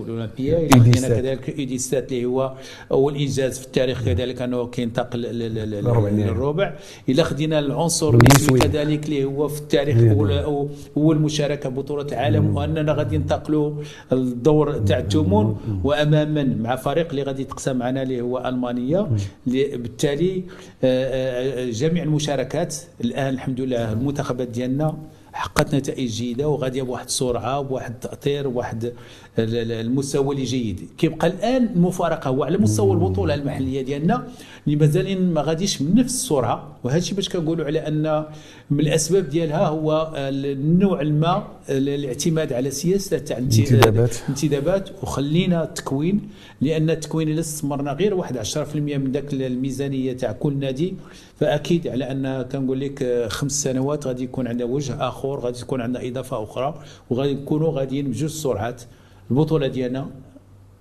الأولمبية. 0.00 0.56
إلى 0.56 0.68
كذلك 1.08 1.58
ايديستات 1.58 2.12
اللي 2.12 2.24
هو 2.24 2.52
أول 2.90 3.16
إنجاز 3.16 3.58
في 3.58 3.66
التاريخ. 3.66 4.04
كذلك 4.04 4.42
أنه 4.42 4.66
كينتقل 4.66 5.18
للربع. 5.18 6.72
إلى 7.08 7.24
خدينا 7.24 7.58
العنصر 7.58 8.14
النسوي 8.14 8.58
كذلك 8.58 9.04
اللي 9.04 9.24
هو 9.24 9.48
في 9.48 9.60
التاريخ 9.60 9.96
هو 10.98 11.12
المشاركه 11.12 11.68
بطولة 11.68 12.06
العالم. 12.06 12.56
وأننا 12.56 12.92
غادي 12.92 13.18
ننتقلوا 13.18 13.72
الدور 14.12 14.78
تاع 14.78 14.98
الثمون 14.98 15.56
واماما 15.84 16.44
مع 16.44 16.76
فريق 16.76 17.10
اللي 17.10 17.22
غادي 17.22 17.42
يتقسم 17.42 17.76
معنا 17.76 18.02
اللي 18.02 18.20
هو 18.20 18.38
ألمانيا. 18.38 18.93
بالتالي 19.46 20.42
آه، 20.84 21.68
آه، 21.68 21.70
جميع 21.70 22.02
المشاركات 22.02 22.74
الآن 23.00 23.34
الحمد 23.34 23.60
لله 23.60 23.92
المنتخبات 23.92 24.48
ديالنا 24.48 24.98
حققت 25.32 25.74
نتائج 25.74 26.10
جيدة 26.10 26.48
وغاديه 26.48 26.82
بواحد 26.82 27.06
السرعة 27.06 27.60
وبواحد 27.60 27.92
التاطير 27.92 28.48
وواحد 28.48 28.92
المستوى 29.38 30.34
اللي 30.34 30.44
جيد. 30.46 30.80
كيبقى 30.98 31.26
الآن 31.26 31.68
المفارقه 31.76 32.28
هو 32.28 32.44
على 32.44 32.58
مستوى 32.58 32.92
البطولة 32.92 33.34
المحلية 33.34 33.82
ديالنا 33.82 34.26
اللي 34.66 34.76
مازالين 34.76 35.32
ما 35.32 35.40
غاديش 35.40 35.82
بنفس 35.82 36.14
السرعه 36.14 36.76
وهذا 36.84 36.98
الشيء 36.98 37.14
باش 37.14 37.28
كنقولوا 37.28 37.64
على 37.66 37.78
أن 37.78 38.24
من 38.70 38.80
الأسباب 38.80 39.28
ديالها 39.28 39.68
هو 39.68 40.12
النوع 40.16 41.02
ما 41.02 41.46
الاعتماد 41.68 42.52
على 42.52 42.70
سياسة 42.70 43.18
تاع 43.18 43.38
الانتدابات 43.38 44.16
انتدابات. 44.28 44.90
وخلينا 45.02 45.64
التكوين 45.64 46.20
لأن 46.60 46.90
التكوين 46.90 47.28
إلا 47.28 47.40
استمرنا 47.40 47.92
غير 47.92 48.14
واحد 48.14 48.38
10% 48.38 48.76
من 48.76 49.12
ذاك 49.12 49.32
الميزانية 49.34 50.12
تاع 50.12 50.32
كل 50.32 50.56
نادي. 50.56 50.94
فأكيد 51.40 51.88
على 51.88 52.04
أن 52.10 52.42
كنقول 52.52 52.80
لك 52.80 53.26
خمس 53.28 53.62
سنوات 53.62 54.06
غادي 54.06 54.24
يكون 54.24 54.46
عندنا 54.46 54.64
وجه 54.64 55.08
آخر 55.08 55.38
غادي 55.40 55.58
تكون 55.58 55.80
عندنا 55.80 56.08
إضافة 56.08 56.42
أخرى 56.42 56.74
وغادي 57.10 57.34
نكونوا 57.34 57.70
غاديين 57.72 58.06
بجوج 58.06 58.30
سرعات. 58.30 58.82
البطولة 59.30 59.66
ديالنا 59.66 60.06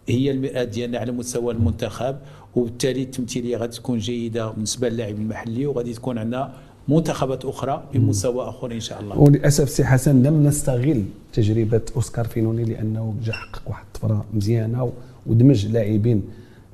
هي 0.07 0.31
المراه 0.31 0.63
ديالنا 0.63 0.97
على 0.99 1.11
مستوى 1.11 1.53
المنتخب 1.53 2.15
وبالتالي 2.55 3.03
التمثيلية 3.03 3.57
غادي 3.57 3.75
تكون 3.77 3.97
جيدة 3.97 4.51
بالنسبة 4.51 4.89
للاعب 4.89 5.15
المحلي 5.15 5.65
وغادي 5.65 5.93
تكون 5.93 6.17
عندنا 6.17 6.53
منتخبات 6.87 7.45
أخرى 7.45 7.83
بمستوى 7.93 8.49
اخر 8.49 8.71
إن 8.71 8.79
شاء 8.79 9.01
الله. 9.01 9.19
وللأسف 9.19 9.69
سي 9.69 9.85
حسن 9.85 10.23
لم 10.23 10.47
نستغل 10.47 11.03
تجربة 11.33 11.81
أوسكار 11.95 12.25
فينوني 12.25 12.63
لأنه 12.63 13.15
جا 13.23 13.33
حقق 13.33 13.61
واحد 13.67 13.83
الطفرة 13.85 14.25
مزيانة 14.33 14.91
ودمج 15.25 15.65
لاعبين 15.67 16.23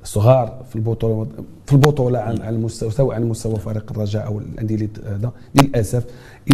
صغار 0.04 0.64
في 0.70 0.76
البطولة 0.76 1.26
في 1.66 1.72
البطولة 1.72 2.18
على 2.18 2.48
المستوى 2.48 2.90
سواء 2.90 3.14
على 3.14 3.24
مستوى 3.24 3.56
فريق 3.56 3.92
الرجاء 3.92 4.26
أو 4.26 4.38
الأندية 4.38 4.90
هذا. 5.06 5.32
للأسف. 5.54 6.04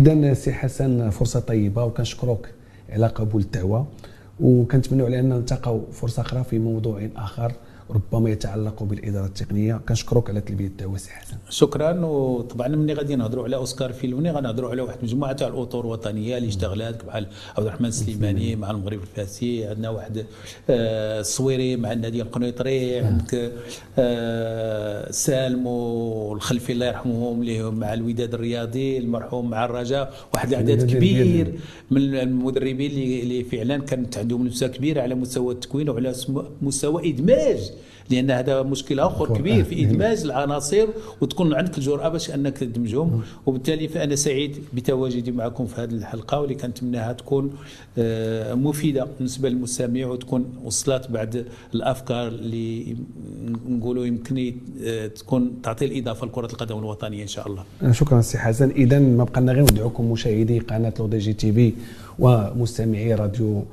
اذا 0.00 0.34
سي 0.34 0.52
حسن 0.52 1.10
فرصة 1.10 1.40
طيبة 1.40 1.84
وكنشكروك 1.84 2.48
على 2.90 3.06
قبول 3.06 3.42
الدعوة. 3.42 3.86
وكنتمنوا 4.40 5.06
على 5.06 5.20
أن 5.20 5.28
نلتقوا 5.28 5.80
فرصة 5.92 6.22
أخرى 6.22 6.44
في 6.44 6.58
موضوع 6.58 7.08
آخر. 7.16 7.52
ربما 7.90 8.30
يتعلق 8.30 8.82
بالإدارة 8.82 9.26
التقنية. 9.26 9.80
كنشكرك 9.88 10.30
على 10.30 10.40
تلبية 10.40 10.66
الدعوة 10.66 10.96
سي 10.96 11.10
حسن. 11.10 11.36
شكرا. 11.50 12.04
وطبعا 12.04 12.68
ملي 12.68 12.92
غادي 12.92 13.16
نهضروا 13.16 13.44
على 13.44 13.56
أوسكار 13.56 13.92
فيلوني 13.92 14.30
غنهضروا 14.30 14.70
على 14.70 14.82
واحد 14.82 14.98
المجموعه 14.98 15.32
تاع 15.32 15.48
الاطر 15.48 15.80
الوطنية 15.80 16.36
اللي 16.38 16.48
اشتغلات 16.48 17.04
بحال 17.04 17.26
عبد 17.56 17.66
الرحمن 17.66 17.88
السليماني 17.88 18.56
مع 18.56 18.70
المغرب 18.70 19.00
الفاسي. 19.00 19.66
عندنا 19.66 19.90
واحد 19.90 20.26
آه 20.70 21.20
الصويري 21.20 21.76
مع 21.76 21.92
النادي 21.92 22.22
القنيطري. 22.22 22.98
عندك 22.98 23.52
آه 23.98 25.10
سالم 25.10 25.66
والخلفي 25.66 26.72
الله 26.72 26.86
يرحمهم 26.86 27.40
اللي 27.42 27.70
مع 27.70 27.94
الوداد 27.94 28.34
الرياضي 28.34 28.98
المرحوم 28.98 29.50
مع 29.50 29.64
الرجاء. 29.64 30.14
واحد 30.34 30.48
العدد 30.48 30.90
كبير 30.90 31.54
من 31.90 32.14
المدربين 32.14 32.90
اللي, 32.90 33.22
اللي 33.22 33.44
فعلا 33.44 33.78
كانت 33.78 34.18
عندهم 34.18 34.46
نفسه 34.46 34.66
كبيرة 34.66 35.02
على 35.02 35.14
مستوى 35.14 35.54
التكوين 35.54 35.88
وعلى 35.88 36.14
مستوى 36.62 37.10
إدماج. 37.10 37.72
لأن 38.10 38.30
هذا 38.30 38.62
مشكل 38.62 39.00
آخر 39.00 39.36
كبير 39.38 39.64
في 39.64 39.84
ادماج 39.84 40.22
العناصر 40.22 40.86
وتكون 41.20 41.54
عندك 41.54 41.78
الجرأة 41.78 42.08
باش 42.08 42.30
أنك 42.30 42.58
تدمجهم. 42.58 43.22
وبالتالي 43.46 43.88
فأنا 43.88 44.16
سعيد 44.16 44.56
بتواجدي 44.74 45.32
معكم 45.32 45.66
في 45.66 45.80
هذه 45.80 45.90
الحلقة 45.90 46.40
واللي 46.40 46.54
كنتمناها 46.54 47.12
تكون 47.12 47.52
مفيدة 48.52 49.06
بالنسبة 49.18 49.48
للمستمع 49.48 50.06
وتكون 50.06 50.44
وصلت 50.64 51.10
بعد 51.10 51.46
الأفكار 51.74 52.28
اللي 52.28 52.96
نقولوا 53.68 54.06
يمكن 54.06 54.54
تكون 55.14 55.52
تعطي 55.62 55.84
الإضافة 55.84 56.26
لكرة 56.26 56.46
القدم 56.46 56.78
الوطنية 56.78 57.22
إن 57.22 57.28
شاء 57.28 57.46
الله. 57.46 57.64
شكرا 57.92 58.20
سي 58.20 58.38
حسن. 58.38 58.70
اذا 58.70 58.98
ما 58.98 59.24
بقى 59.24 59.40
لنا 59.40 59.52
غير 59.52 59.62
ندعوكم 59.62 60.12
مشاهدي 60.12 60.58
قناة 60.58 60.94
L'ODJ 60.98 61.32
TV 61.32 61.72
ومستمعي 62.18 63.14
راديو 63.14 63.64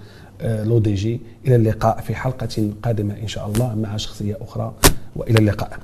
L'ODJ. 0.44 1.22
إلى 1.48 1.56
اللقاء 1.56 2.02
في 2.02 2.16
حلقة 2.16 2.70
قادمة 2.84 3.14
إن 3.22 3.28
شاء 3.28 3.48
الله 3.48 3.76
مع 3.76 3.98
شخصية 3.98 4.38
أخرى 4.42 4.74
وإلى 5.16 5.40
اللقاء. 5.40 5.80